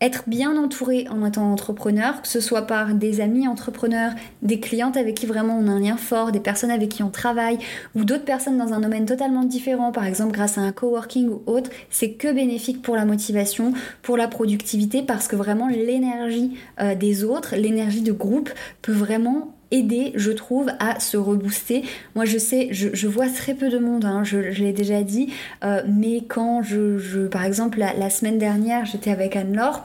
être 0.00 0.24
bien 0.26 0.56
entouré 0.56 1.06
en 1.10 1.26
étant 1.26 1.52
entrepreneur, 1.52 2.22
que 2.22 2.28
ce 2.28 2.40
soit 2.40 2.62
par 2.62 2.94
des 2.94 3.20
amis 3.20 3.46
entrepreneurs, 3.46 4.12
des 4.40 4.58
clientes 4.58 4.96
avec 4.96 5.14
qui 5.14 5.26
vraiment 5.26 5.58
on 5.58 5.68
a 5.68 5.72
un 5.72 5.80
lien 5.80 5.98
fort, 5.98 6.32
des 6.32 6.40
personnes 6.40 6.70
avec 6.70 6.88
qui 6.88 7.02
on 7.02 7.10
travaille, 7.10 7.58
ou 7.94 8.04
d'autres 8.04 8.24
personnes 8.24 8.56
dans 8.56 8.72
un 8.72 8.80
domaine 8.80 9.04
totalement 9.04 9.44
différent, 9.44 9.92
par 9.92 10.06
exemple 10.06 10.32
grâce 10.32 10.56
à 10.56 10.62
un 10.62 10.72
coworking 10.72 11.28
ou 11.28 11.42
autre, 11.46 11.70
c'est 11.90 12.12
que 12.12 12.32
bénéfique 12.32 12.80
pour 12.80 12.96
la 12.96 13.04
motivation, 13.04 13.74
pour 14.00 14.16
la 14.16 14.26
productivité, 14.26 15.02
parce 15.02 15.28
que 15.28 15.36
vraiment 15.36 15.68
l'énergie 15.68 16.56
euh, 16.80 16.94
des 16.94 17.22
autres, 17.22 17.54
l'énergie 17.56 18.02
de 18.02 18.12
groupe 18.12 18.50
peut 18.80 18.92
vraiment 18.92 19.54
aider, 19.70 20.12
je 20.14 20.30
trouve, 20.30 20.70
à 20.78 21.00
se 21.00 21.16
rebooster. 21.16 21.84
Moi, 22.14 22.24
je 22.24 22.38
sais, 22.38 22.68
je, 22.72 23.06
vois 23.06 23.28
très 23.28 23.54
peu 23.54 23.68
de 23.68 23.78
monde, 23.78 24.04
hein, 24.04 24.24
je, 24.24 24.38
l'ai 24.38 24.72
déjà 24.72 25.02
dit, 25.02 25.32
euh, 25.64 25.82
mais 25.88 26.22
quand 26.28 26.62
je, 26.62 27.26
par 27.26 27.44
exemple, 27.44 27.78
la, 27.78 28.10
semaine 28.10 28.38
dernière, 28.38 28.86
j'étais 28.86 29.10
avec 29.10 29.36
Anne-Laure, 29.36 29.84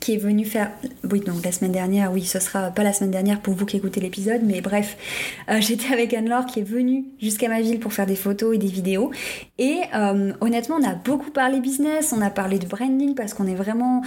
qui 0.00 0.14
est 0.14 0.18
venu 0.18 0.44
faire. 0.44 0.70
Oui, 1.10 1.20
donc 1.20 1.44
la 1.44 1.50
semaine 1.50 1.72
dernière, 1.72 2.12
oui, 2.12 2.22
ce 2.22 2.38
sera 2.38 2.70
pas 2.70 2.84
la 2.84 2.92
semaine 2.92 3.10
dernière 3.10 3.40
pour 3.40 3.54
vous 3.54 3.66
qui 3.66 3.76
écoutez 3.76 4.00
l'épisode, 4.00 4.42
mais 4.44 4.60
bref, 4.60 4.96
euh, 5.50 5.56
j'étais 5.60 5.92
avec 5.92 6.14
Anne-Laure 6.14 6.46
qui 6.46 6.60
est 6.60 6.64
venue 6.64 7.04
jusqu'à 7.20 7.48
ma 7.48 7.60
ville 7.60 7.80
pour 7.80 7.92
faire 7.92 8.06
des 8.06 8.16
photos 8.16 8.54
et 8.54 8.58
des 8.58 8.68
vidéos. 8.68 9.10
Et 9.58 9.80
euh, 9.94 10.32
honnêtement, 10.40 10.76
on 10.80 10.86
a 10.86 10.94
beaucoup 10.94 11.30
parlé 11.30 11.60
business, 11.60 12.14
on 12.16 12.20
a 12.20 12.30
parlé 12.30 12.58
de 12.58 12.66
branding 12.66 13.14
parce 13.14 13.34
qu'on 13.34 13.46
est 13.46 13.54
vraiment 13.54 14.02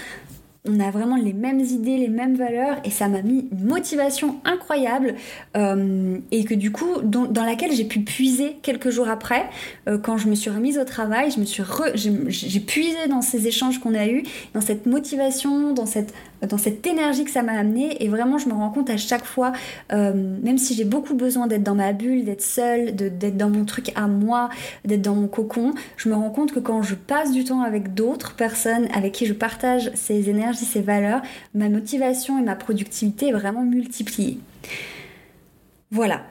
on 0.67 0.79
a 0.79 0.91
vraiment 0.91 1.15
les 1.15 1.33
mêmes 1.33 1.59
idées, 1.59 1.97
les 1.97 2.07
mêmes 2.07 2.35
valeurs, 2.35 2.77
et 2.83 2.91
ça 2.91 3.07
m'a 3.07 3.21
mis 3.23 3.47
une 3.51 3.65
motivation 3.65 4.39
incroyable, 4.45 5.15
euh, 5.57 6.17
et 6.31 6.43
que 6.43 6.53
du 6.53 6.71
coup, 6.71 7.01
dans, 7.03 7.27
laquelle 7.43 7.71
j'ai 7.71 7.85
pu 7.85 8.01
puiser 8.01 8.57
quelques 8.61 8.91
jours 8.91 9.09
après, 9.09 9.49
euh, 9.89 9.97
quand 9.97 10.17
je 10.17 10.27
me 10.27 10.35
suis 10.35 10.51
remise 10.51 10.77
au 10.77 10.83
travail, 10.83 11.31
j'ai 11.33 12.59
puisé 12.59 13.07
dans 13.09 13.21
ces 13.21 13.47
échanges 13.47 13.79
qu'on 13.79 13.95
a 13.95 14.07
eus, 14.07 14.23
dans 14.53 14.61
cette 14.61 14.85
motivation, 14.85 15.73
dans 15.73 15.87
cette 15.87 16.13
dans 16.47 16.57
cette 16.57 16.85
énergie 16.87 17.23
que 17.23 17.31
ça 17.31 17.43
m'a 17.43 17.53
amené 17.53 18.03
et 18.03 18.07
vraiment 18.07 18.37
je 18.37 18.47
me 18.47 18.53
rends 18.53 18.69
compte 18.69 18.89
à 18.89 18.97
chaque 18.97 19.25
fois 19.25 19.51
euh, 19.91 20.13
même 20.15 20.57
si 20.57 20.73
j'ai 20.73 20.85
beaucoup 20.85 21.15
besoin 21.15 21.47
d'être 21.47 21.63
dans 21.63 21.75
ma 21.75 21.93
bulle 21.93 22.25
d'être 22.25 22.41
seule 22.41 22.95
d'être 22.95 23.37
dans 23.37 23.49
mon 23.49 23.65
truc 23.65 23.91
à 23.95 24.07
moi 24.07 24.49
d'être 24.85 25.01
dans 25.01 25.15
mon 25.15 25.27
cocon 25.27 25.73
je 25.97 26.09
me 26.09 26.15
rends 26.15 26.29
compte 26.29 26.51
que 26.51 26.59
quand 26.59 26.81
je 26.81 26.95
passe 26.95 27.31
du 27.31 27.43
temps 27.43 27.61
avec 27.61 27.93
d'autres 27.93 28.35
personnes 28.35 28.87
avec 28.93 29.13
qui 29.13 29.25
je 29.25 29.33
partage 29.33 29.91
ces 29.93 30.29
énergies 30.29 30.65
ces 30.65 30.81
valeurs 30.81 31.21
ma 31.53 31.69
motivation 31.69 32.39
et 32.39 32.41
ma 32.41 32.55
productivité 32.55 33.29
est 33.29 33.33
vraiment 33.33 33.63
multipliée. 33.63 34.39
Voilà. 35.91 36.21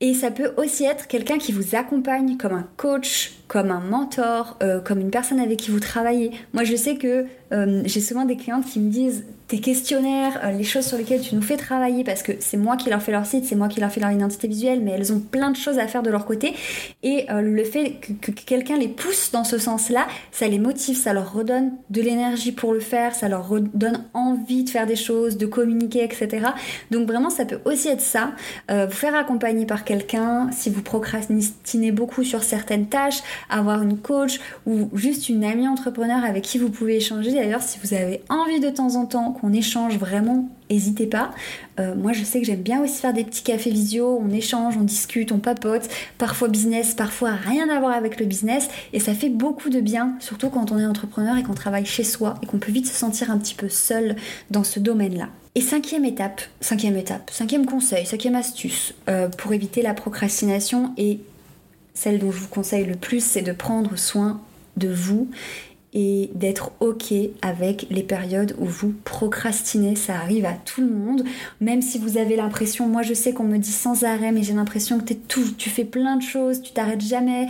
Et 0.00 0.14
ça 0.14 0.30
peut 0.30 0.52
aussi 0.56 0.84
être 0.84 1.06
quelqu'un 1.06 1.38
qui 1.38 1.52
vous 1.52 1.76
accompagne 1.76 2.36
comme 2.36 2.54
un 2.54 2.68
coach, 2.76 3.34
comme 3.48 3.70
un 3.70 3.80
mentor, 3.80 4.56
euh, 4.62 4.80
comme 4.80 4.98
une 4.98 5.10
personne 5.10 5.38
avec 5.38 5.58
qui 5.58 5.70
vous 5.70 5.80
travaillez. 5.80 6.30
Moi, 6.54 6.64
je 6.64 6.74
sais 6.74 6.96
que 6.96 7.26
euh, 7.52 7.82
j'ai 7.84 8.00
souvent 8.00 8.24
des 8.24 8.36
clientes 8.36 8.64
qui 8.64 8.80
me 8.80 8.90
disent 8.90 9.24
tes 9.46 9.60
questionnaires, 9.60 10.40
euh, 10.42 10.52
les 10.52 10.64
choses 10.64 10.86
sur 10.86 10.96
lesquelles 10.96 11.20
tu 11.20 11.34
nous 11.34 11.42
fais 11.42 11.58
travailler, 11.58 12.02
parce 12.02 12.22
que 12.22 12.32
c'est 12.40 12.56
moi 12.56 12.78
qui 12.78 12.88
leur 12.88 13.02
fais 13.02 13.12
leur 13.12 13.26
site, 13.26 13.44
c'est 13.44 13.54
moi 13.54 13.68
qui 13.68 13.78
leur 13.80 13.92
fais 13.92 14.00
leur 14.00 14.10
identité 14.10 14.48
visuelle, 14.48 14.80
mais 14.80 14.92
elles 14.92 15.12
ont 15.12 15.20
plein 15.20 15.50
de 15.50 15.56
choses 15.56 15.78
à 15.78 15.86
faire 15.86 16.02
de 16.02 16.08
leur 16.08 16.24
côté. 16.24 16.54
Et 17.02 17.26
le 17.28 17.64
fait 17.64 17.98
que, 18.22 18.30
quelqu'un 18.30 18.78
les 18.78 18.88
pousse 18.88 19.30
dans 19.32 19.44
ce 19.44 19.58
sens-là, 19.58 20.06
ça 20.30 20.48
les 20.48 20.58
motive, 20.58 20.96
ça 20.96 21.12
leur 21.12 21.34
redonne 21.34 21.72
de 21.90 22.00
l'énergie 22.00 22.52
pour 22.52 22.72
le 22.72 22.80
faire, 22.80 23.14
ça 23.14 23.28
leur 23.28 23.46
redonne 23.46 24.04
envie 24.14 24.64
de 24.64 24.70
faire 24.70 24.86
des 24.86 24.96
choses, 24.96 25.36
de 25.36 25.44
communiquer, 25.44 26.04
etc. 26.04 26.46
Donc 26.90 27.06
vraiment, 27.06 27.28
ça 27.28 27.44
peut 27.44 27.60
aussi 27.66 27.88
être 27.88 28.00
ça. 28.00 28.32
vous 28.70 28.90
faire 28.90 29.14
accompagner 29.14 29.66
par 29.66 29.84
quelqu'un, 29.84 30.48
si 30.52 30.70
vous 30.70 30.82
procrastinez 30.82 31.92
beaucoup 31.92 32.24
sur 32.24 32.42
certaines 32.42 32.86
tâches, 32.86 33.22
avoir 33.50 33.82
une 33.82 33.98
coach 33.98 34.40
ou 34.66 34.88
juste 34.94 35.28
une 35.28 35.44
amie 35.44 35.68
entrepreneur 35.68 36.24
avec 36.24 36.42
qui 36.42 36.58
vous 36.58 36.70
pouvez 36.70 36.96
échanger. 36.96 37.32
D'ailleurs, 37.32 37.62
si 37.62 37.78
vous 37.82 37.94
avez 37.94 38.22
envie 38.28 38.60
de 38.60 38.70
temps 38.70 38.96
en 38.96 39.06
temps 39.06 39.32
qu'on 39.32 39.52
échange 39.52 39.98
vraiment, 39.98 40.48
n'hésitez 40.70 41.06
pas. 41.06 41.30
Euh, 41.80 41.94
moi, 41.94 42.12
je 42.12 42.24
sais 42.24 42.40
que 42.40 42.46
j'aime 42.46 42.62
bien 42.62 42.82
aussi 42.82 43.00
faire 43.00 43.12
des 43.12 43.24
petits 43.24 43.42
cafés 43.42 43.70
visio, 43.70 44.20
on 44.22 44.30
échange, 44.30 44.76
on 44.76 44.82
discute, 44.82 45.32
on 45.32 45.38
papote, 45.38 45.88
parfois 46.18 46.48
business, 46.48 46.94
parfois 46.94 47.32
rien 47.32 47.68
à 47.68 47.78
voir 47.80 47.92
avec 47.92 48.18
le 48.18 48.26
business, 48.26 48.68
et 48.92 49.00
ça 49.00 49.14
fait 49.14 49.28
beaucoup 49.28 49.70
de 49.70 49.80
bien, 49.80 50.16
surtout 50.20 50.50
quand 50.50 50.72
on 50.72 50.78
est 50.78 50.86
entrepreneur 50.86 51.36
et 51.36 51.42
qu'on 51.42 51.54
travaille 51.54 51.86
chez 51.86 52.04
soi 52.04 52.34
et 52.42 52.46
qu'on 52.46 52.58
peut 52.58 52.72
vite 52.72 52.86
se 52.86 52.94
sentir 52.94 53.30
un 53.30 53.38
petit 53.38 53.54
peu 53.54 53.68
seul 53.68 54.16
dans 54.50 54.64
ce 54.64 54.80
domaine-là. 54.80 55.28
Et 55.54 55.60
cinquième 55.60 56.06
étape, 56.06 56.40
cinquième 56.62 56.96
étape, 56.96 57.30
cinquième 57.30 57.66
conseil, 57.66 58.06
cinquième 58.06 58.36
astuce 58.36 58.94
euh, 59.10 59.28
pour 59.28 59.52
éviter 59.52 59.82
la 59.82 59.92
procrastination 59.92 60.94
et 60.96 61.20
celle 61.94 62.18
dont 62.18 62.32
je 62.32 62.38
vous 62.38 62.48
conseille 62.48 62.84
le 62.84 62.96
plus, 62.96 63.24
c'est 63.24 63.42
de 63.42 63.52
prendre 63.52 63.96
soin 63.96 64.40
de 64.76 64.88
vous 64.92 65.30
et 65.94 66.30
d'être 66.34 66.72
ok 66.80 67.12
avec 67.42 67.86
les 67.90 68.02
périodes 68.02 68.54
où 68.58 68.64
vous 68.64 68.94
procrastinez. 69.04 69.94
Ça 69.94 70.14
arrive 70.14 70.46
à 70.46 70.54
tout 70.54 70.80
le 70.80 70.88
monde, 70.88 71.24
même 71.60 71.82
si 71.82 71.98
vous 71.98 72.16
avez 72.16 72.36
l'impression, 72.36 72.88
moi 72.88 73.02
je 73.02 73.12
sais 73.12 73.32
qu'on 73.32 73.44
me 73.44 73.58
dit 73.58 73.72
sans 73.72 74.04
arrêt, 74.04 74.32
mais 74.32 74.42
j'ai 74.42 74.54
l'impression 74.54 74.98
que 75.00 75.12
tout, 75.12 75.52
tu 75.58 75.68
fais 75.68 75.84
plein 75.84 76.16
de 76.16 76.22
choses, 76.22 76.62
tu 76.62 76.72
t'arrêtes 76.72 77.02
jamais, 77.02 77.48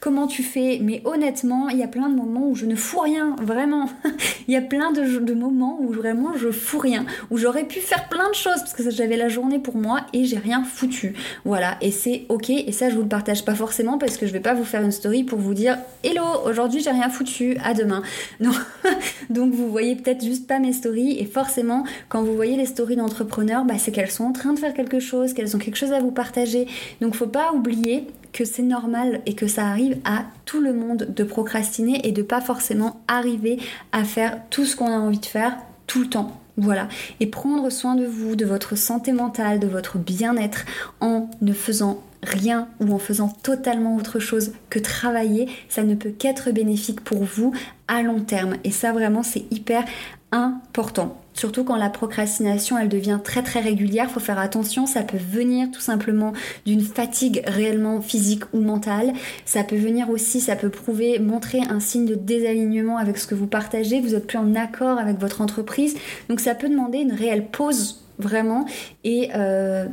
comment 0.00 0.26
tu 0.26 0.42
fais? 0.42 0.78
Mais 0.80 1.02
honnêtement, 1.04 1.68
il 1.68 1.78
y 1.78 1.82
a 1.82 1.88
plein 1.88 2.08
de 2.08 2.14
moments 2.14 2.48
où 2.48 2.54
je 2.54 2.66
ne 2.66 2.76
fous 2.76 3.00
rien, 3.00 3.34
vraiment. 3.42 3.88
il 4.48 4.54
y 4.54 4.56
a 4.56 4.62
plein 4.62 4.92
de, 4.92 5.18
de, 5.18 5.34
moments 5.34 5.78
où 5.80 5.92
vraiment 5.92 6.36
je 6.36 6.50
fous 6.50 6.78
rien, 6.78 7.04
où 7.30 7.38
j'aurais 7.38 7.64
pu 7.64 7.80
faire 7.80 8.08
plein 8.08 8.28
de 8.28 8.34
choses 8.34 8.60
parce 8.60 8.74
que 8.74 8.90
j'avais 8.90 9.16
la 9.16 9.28
journée 9.28 9.58
pour 9.58 9.76
moi 9.76 10.02
et 10.12 10.24
j'ai 10.24 10.38
rien 10.38 10.62
foutu. 10.62 11.14
Voilà, 11.44 11.78
et 11.80 11.90
c'est 11.90 12.26
ok, 12.28 12.50
et 12.50 12.70
ça 12.72 12.90
je 12.90 12.94
vous 12.94 13.02
le 13.02 13.08
partage 13.08 13.44
pas 13.44 13.54
forcément 13.54 13.98
parce 13.98 14.16
que 14.16 14.26
je 14.26 14.32
vais 14.32 14.40
pas 14.40 14.54
vous 14.54 14.64
faire 14.64 14.82
une 14.82 14.92
story 14.92 15.24
pour 15.24 15.40
vous 15.40 15.54
dire 15.54 15.78
Hello, 16.04 16.22
aujourd'hui 16.46 16.80
j'ai 16.80 16.91
rien 16.92 17.08
foutu, 17.08 17.56
à 17.64 17.74
demain. 17.74 18.02
Donc, 19.30 19.52
vous 19.52 19.70
voyez 19.70 19.96
peut-être 19.96 20.24
juste 20.24 20.46
pas 20.46 20.58
mes 20.58 20.72
stories 20.72 21.18
et 21.18 21.26
forcément 21.26 21.84
quand 22.08 22.22
vous 22.22 22.34
voyez 22.34 22.56
les 22.56 22.66
stories 22.66 22.96
d'entrepreneurs, 22.96 23.64
bah, 23.64 23.74
c'est 23.78 23.92
qu'elles 23.92 24.10
sont 24.10 24.24
en 24.24 24.32
train 24.32 24.52
de 24.52 24.58
faire 24.58 24.74
quelque 24.74 25.00
chose, 25.00 25.32
qu'elles 25.32 25.56
ont 25.56 25.58
quelque 25.58 25.76
chose 25.76 25.92
à 25.92 26.00
vous 26.00 26.12
partager. 26.12 26.66
Donc 27.00 27.14
faut 27.14 27.26
pas 27.26 27.52
oublier 27.52 28.06
que 28.32 28.44
c'est 28.44 28.62
normal 28.62 29.20
et 29.26 29.34
que 29.34 29.46
ça 29.46 29.66
arrive 29.66 29.98
à 30.04 30.24
tout 30.44 30.60
le 30.60 30.72
monde 30.72 31.08
de 31.14 31.24
procrastiner 31.24 32.06
et 32.06 32.12
de 32.12 32.22
pas 32.22 32.40
forcément 32.40 33.02
arriver 33.08 33.58
à 33.92 34.04
faire 34.04 34.40
tout 34.50 34.64
ce 34.64 34.74
qu'on 34.74 34.86
a 34.86 34.98
envie 34.98 35.18
de 35.18 35.26
faire 35.26 35.56
tout 35.86 36.00
le 36.00 36.08
temps. 36.08 36.41
Voilà. 36.56 36.88
Et 37.20 37.26
prendre 37.26 37.70
soin 37.70 37.94
de 37.94 38.04
vous, 38.04 38.36
de 38.36 38.44
votre 38.44 38.76
santé 38.76 39.12
mentale, 39.12 39.58
de 39.58 39.66
votre 39.66 39.98
bien-être 39.98 40.64
en 41.00 41.30
ne 41.40 41.52
faisant 41.52 42.02
rien 42.22 42.68
ou 42.80 42.92
en 42.92 42.98
faisant 42.98 43.28
totalement 43.28 43.96
autre 43.96 44.18
chose 44.18 44.52
que 44.70 44.78
travailler, 44.78 45.48
ça 45.68 45.82
ne 45.82 45.94
peut 45.94 46.10
qu'être 46.10 46.50
bénéfique 46.50 47.00
pour 47.00 47.24
vous 47.24 47.52
à 47.88 48.02
long 48.02 48.20
terme. 48.20 48.56
Et 48.64 48.70
ça 48.70 48.92
vraiment 48.92 49.22
c'est 49.22 49.44
hyper 49.50 49.84
important. 50.30 51.21
Surtout 51.34 51.64
quand 51.64 51.76
la 51.76 51.88
procrastination 51.88 52.78
elle 52.78 52.88
devient 52.88 53.18
très 53.22 53.42
très 53.42 53.60
régulière, 53.60 54.10
faut 54.10 54.20
faire 54.20 54.38
attention, 54.38 54.86
ça 54.86 55.02
peut 55.02 55.18
venir 55.18 55.70
tout 55.70 55.80
simplement 55.80 56.32
d'une 56.66 56.82
fatigue 56.82 57.42
réellement 57.46 58.00
physique 58.00 58.44
ou 58.52 58.60
mentale. 58.60 59.12
Ça 59.44 59.64
peut 59.64 59.76
venir 59.76 60.10
aussi, 60.10 60.40
ça 60.40 60.56
peut 60.56 60.68
prouver, 60.68 61.18
montrer 61.18 61.60
un 61.68 61.80
signe 61.80 62.06
de 62.06 62.14
désalignement 62.14 62.98
avec 62.98 63.18
ce 63.18 63.26
que 63.26 63.34
vous 63.34 63.46
partagez, 63.46 64.00
vous 64.00 64.14
êtes 64.14 64.26
plus 64.26 64.38
en 64.38 64.54
accord 64.54 64.98
avec 64.98 65.18
votre 65.18 65.40
entreprise. 65.40 65.96
Donc 66.28 66.40
ça 66.40 66.54
peut 66.54 66.68
demander 66.68 66.98
une 66.98 67.12
réelle 67.12 67.46
pause 67.46 68.02
vraiment 68.18 68.66
et 69.04 69.30
euh, 69.34 69.86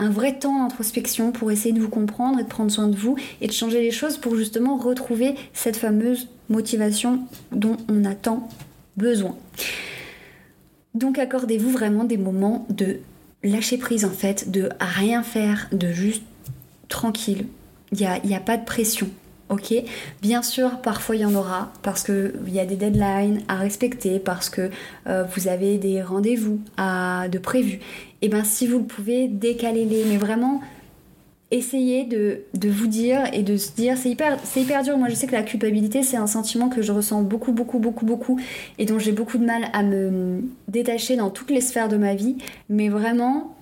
un 0.00 0.10
vrai 0.10 0.38
temps 0.38 0.58
d'introspection 0.58 1.30
pour 1.30 1.50
essayer 1.50 1.72
de 1.72 1.80
vous 1.80 1.88
comprendre 1.88 2.40
et 2.40 2.42
de 2.42 2.48
prendre 2.48 2.70
soin 2.70 2.88
de 2.88 2.96
vous 2.96 3.16
et 3.40 3.46
de 3.46 3.52
changer 3.52 3.80
les 3.80 3.90
choses 3.90 4.16
pour 4.16 4.34
justement 4.34 4.76
retrouver 4.76 5.34
cette 5.52 5.76
fameuse 5.76 6.28
motivation 6.48 7.20
dont 7.52 7.76
on 7.88 8.04
a 8.04 8.14
tant 8.14 8.48
besoin. 8.96 9.36
Donc 10.94 11.18
accordez-vous 11.18 11.70
vraiment 11.70 12.04
des 12.04 12.16
moments 12.16 12.66
de 12.68 12.98
lâcher 13.42 13.78
prise 13.78 14.04
en 14.04 14.10
fait, 14.10 14.50
de 14.50 14.68
rien 14.80 15.22
faire, 15.22 15.68
de 15.72 15.88
juste 15.92 16.24
tranquille. 16.88 17.46
Il 17.92 17.98
n'y 17.98 18.06
a, 18.06 18.36
a 18.36 18.40
pas 18.40 18.56
de 18.56 18.64
pression 18.64 19.08
ok? 19.50 19.74
Bien 20.22 20.42
sûr, 20.42 20.80
parfois 20.80 21.16
il 21.16 21.22
y 21.22 21.24
en 21.24 21.34
aura 21.34 21.72
parce 21.82 22.02
qu'il 22.04 22.32
y 22.48 22.58
a 22.58 22.64
des 22.64 22.76
deadlines 22.76 23.42
à 23.48 23.56
respecter, 23.56 24.18
parce 24.18 24.48
que 24.48 24.70
euh, 25.06 25.24
vous 25.24 25.48
avez 25.48 25.76
des 25.76 26.02
rendez-vous 26.02 26.60
de 26.78 27.38
prévus. 27.38 27.80
Et 28.22 28.28
bien 28.28 28.44
si 28.44 28.66
vous 28.66 28.78
le 28.78 28.84
pouvez, 28.84 29.28
décalez-les, 29.28 30.04
mais 30.08 30.16
vraiment 30.16 30.62
essayez 31.50 32.04
de, 32.04 32.42
vous 32.68 32.86
dire 32.86 33.24
et 33.32 33.42
de 33.42 33.56
se 33.56 33.72
dire, 33.72 33.96
c'est 33.96 34.10
hyper, 34.10 34.38
c'est 34.44 34.62
hyper 34.62 34.82
dur. 34.82 34.96
Moi, 34.96 35.08
je 35.08 35.14
sais 35.14 35.26
que 35.26 35.32
la 35.32 35.42
culpabilité, 35.42 36.02
c'est 36.02 36.16
un 36.16 36.26
sentiment 36.26 36.68
que 36.68 36.82
je 36.82 36.92
ressens 36.92 37.22
beaucoup, 37.22 37.52
beaucoup, 37.52 37.78
beaucoup, 37.78 38.06
beaucoup 38.06 38.40
et 38.78 38.86
dont 38.86 38.98
j'ai 38.98 39.12
beaucoup 39.12 39.38
de 39.38 39.44
mal 39.44 39.64
à 39.72 39.82
me 39.82 40.42
détacher 40.68 41.16
dans 41.16 41.30
toutes 41.30 41.50
les 41.50 41.60
sphères 41.60 41.88
de 41.88 41.96
ma 41.96 42.14
vie. 42.14 42.36
Mais 42.68 42.88
vraiment, 42.88 43.56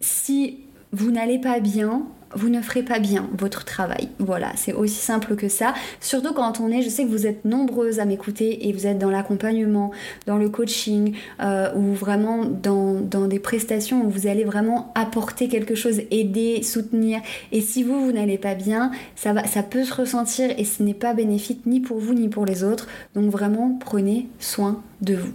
si 0.00 0.58
vous 0.92 1.10
n'allez 1.10 1.38
pas 1.38 1.60
bien, 1.60 2.06
vous 2.34 2.48
ne 2.48 2.60
ferez 2.60 2.82
pas 2.82 2.98
bien 2.98 3.28
votre 3.36 3.64
travail. 3.64 4.08
Voilà, 4.18 4.52
c'est 4.56 4.72
aussi 4.72 4.96
simple 4.96 5.36
que 5.36 5.48
ça. 5.48 5.74
Surtout 6.00 6.34
quand 6.34 6.60
on 6.60 6.70
est, 6.70 6.82
je 6.82 6.88
sais 6.88 7.04
que 7.04 7.08
vous 7.08 7.26
êtes 7.26 7.44
nombreuses 7.44 8.00
à 8.00 8.04
m'écouter 8.04 8.68
et 8.68 8.72
vous 8.72 8.86
êtes 8.86 8.98
dans 8.98 9.10
l'accompagnement, 9.10 9.92
dans 10.26 10.36
le 10.36 10.48
coaching 10.48 11.14
euh, 11.40 11.72
ou 11.74 11.94
vraiment 11.94 12.44
dans, 12.44 13.00
des 13.28 13.38
prestations 13.38 14.04
où 14.04 14.10
vous 14.10 14.26
allez 14.26 14.44
vraiment 14.44 14.92
apporter 14.94 15.48
quelque 15.48 15.74
chose, 15.74 16.00
aider, 16.10 16.62
soutenir. 16.62 17.20
Et 17.52 17.60
si 17.60 17.82
vous, 17.82 18.04
vous 18.04 18.12
n'allez 18.12 18.38
pas 18.38 18.54
bien, 18.54 18.90
ça, 19.16 19.34
ça 19.46 19.62
peut 19.62 19.84
se 19.84 19.94
ressentir 19.94 20.50
et 20.56 20.64
ce 20.64 20.82
n'est 20.82 20.94
pas 20.94 21.14
bénéfique 21.14 21.66
ni 21.66 21.80
pour 21.80 21.98
vous 21.98 22.14
ni 22.14 22.28
pour 22.28 22.44
les 22.44 22.64
autres. 22.64 22.88
Donc 23.14 23.30
vraiment, 23.30 23.76
prenez 23.80 24.28
soin 24.38 24.82
de 25.00 25.14
vous. 25.14 25.32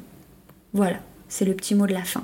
Voilà, 0.74 0.98
c'est 1.28 1.46
le 1.46 1.54
petit 1.54 1.76
mot 1.76 1.88
de 1.88 1.94
la 1.94 2.04
fin. 2.04 2.24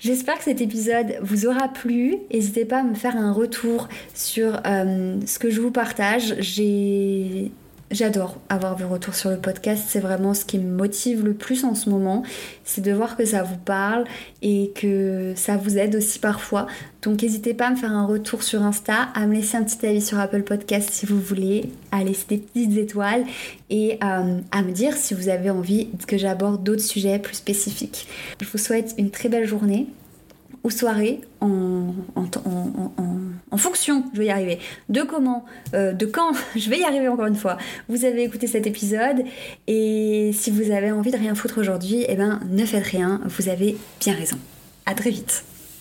J'espère 0.00 0.38
que 0.38 0.44
cet 0.44 0.62
épisode 0.62 1.18
vous 1.20 1.46
aura 1.46 1.68
plu. 1.68 2.16
N'hésitez 2.32 2.64
pas 2.64 2.78
à 2.78 2.82
me 2.82 2.94
faire 2.94 3.16
un 3.16 3.32
retour 3.32 3.86
sur 4.14 4.58
euh, 4.66 5.20
ce 5.26 5.38
que 5.38 5.50
je 5.50 5.60
vous 5.60 5.70
partage. 5.70 6.36
J'ai 6.38 7.52
J'adore 7.90 8.36
avoir 8.48 8.78
vos 8.78 8.86
retours 8.86 9.16
sur 9.16 9.30
le 9.30 9.36
podcast, 9.36 9.82
c'est 9.88 9.98
vraiment 9.98 10.32
ce 10.32 10.44
qui 10.44 10.58
me 10.58 10.70
motive 10.70 11.24
le 11.24 11.34
plus 11.34 11.64
en 11.64 11.74
ce 11.74 11.90
moment, 11.90 12.22
c'est 12.64 12.82
de 12.82 12.92
voir 12.92 13.16
que 13.16 13.24
ça 13.24 13.42
vous 13.42 13.56
parle 13.56 14.04
et 14.42 14.70
que 14.76 15.32
ça 15.34 15.56
vous 15.56 15.76
aide 15.76 15.96
aussi 15.96 16.20
parfois. 16.20 16.68
Donc 17.02 17.20
n'hésitez 17.20 17.52
pas 17.52 17.66
à 17.66 17.70
me 17.72 17.76
faire 17.76 17.90
un 17.90 18.06
retour 18.06 18.44
sur 18.44 18.62
Insta, 18.62 19.08
à 19.14 19.26
me 19.26 19.34
laisser 19.34 19.56
un 19.56 19.64
petit 19.64 19.84
avis 19.84 20.02
sur 20.02 20.20
Apple 20.20 20.44
Podcast 20.44 20.88
si 20.92 21.04
vous 21.04 21.20
voulez, 21.20 21.68
à 21.90 22.04
laisser 22.04 22.26
des 22.28 22.38
petites 22.38 22.78
étoiles 22.78 23.24
et 23.70 23.98
euh, 24.04 24.38
à 24.52 24.62
me 24.62 24.70
dire 24.70 24.96
si 24.96 25.14
vous 25.14 25.28
avez 25.28 25.50
envie 25.50 25.88
que 26.06 26.16
j'aborde 26.16 26.62
d'autres 26.62 26.82
sujets 26.82 27.18
plus 27.18 27.34
spécifiques. 27.34 28.06
Je 28.40 28.46
vous 28.46 28.58
souhaite 28.58 28.94
une 28.98 29.10
très 29.10 29.28
belle 29.28 29.46
journée 29.46 29.88
ou 30.64 30.70
soirée 30.70 31.20
en, 31.40 31.94
en, 32.16 33.56
fonction, 33.56 34.04
je 34.14 34.18
vais 34.18 34.26
y 34.26 34.30
arriver, 34.30 34.58
de 34.88 35.02
comment, 35.02 35.44
euh, 35.74 35.92
de 35.92 36.06
quand, 36.06 36.32
je 36.56 36.70
vais 36.70 36.78
y 36.78 36.84
arriver 36.84 37.08
encore 37.08 37.26
une 37.26 37.36
fois, 37.36 37.58
vous 37.88 38.04
avez 38.04 38.22
écouté 38.22 38.46
cet 38.46 38.66
épisode 38.66 39.22
et 39.66 40.30
si 40.32 40.50
vous 40.50 40.70
avez 40.70 40.90
envie 40.90 41.10
de 41.10 41.18
rien 41.18 41.34
foutre 41.34 41.58
aujourd'hui, 41.58 42.04
eh 42.08 42.16
ben 42.16 42.40
ne 42.50 42.64
faites 42.64 42.86
rien, 42.86 43.20
vous 43.24 43.48
avez 43.48 43.76
bien 44.00 44.14
raison. 44.14 44.38
À 44.86 44.94
très 44.94 45.10
vite. 45.10 45.44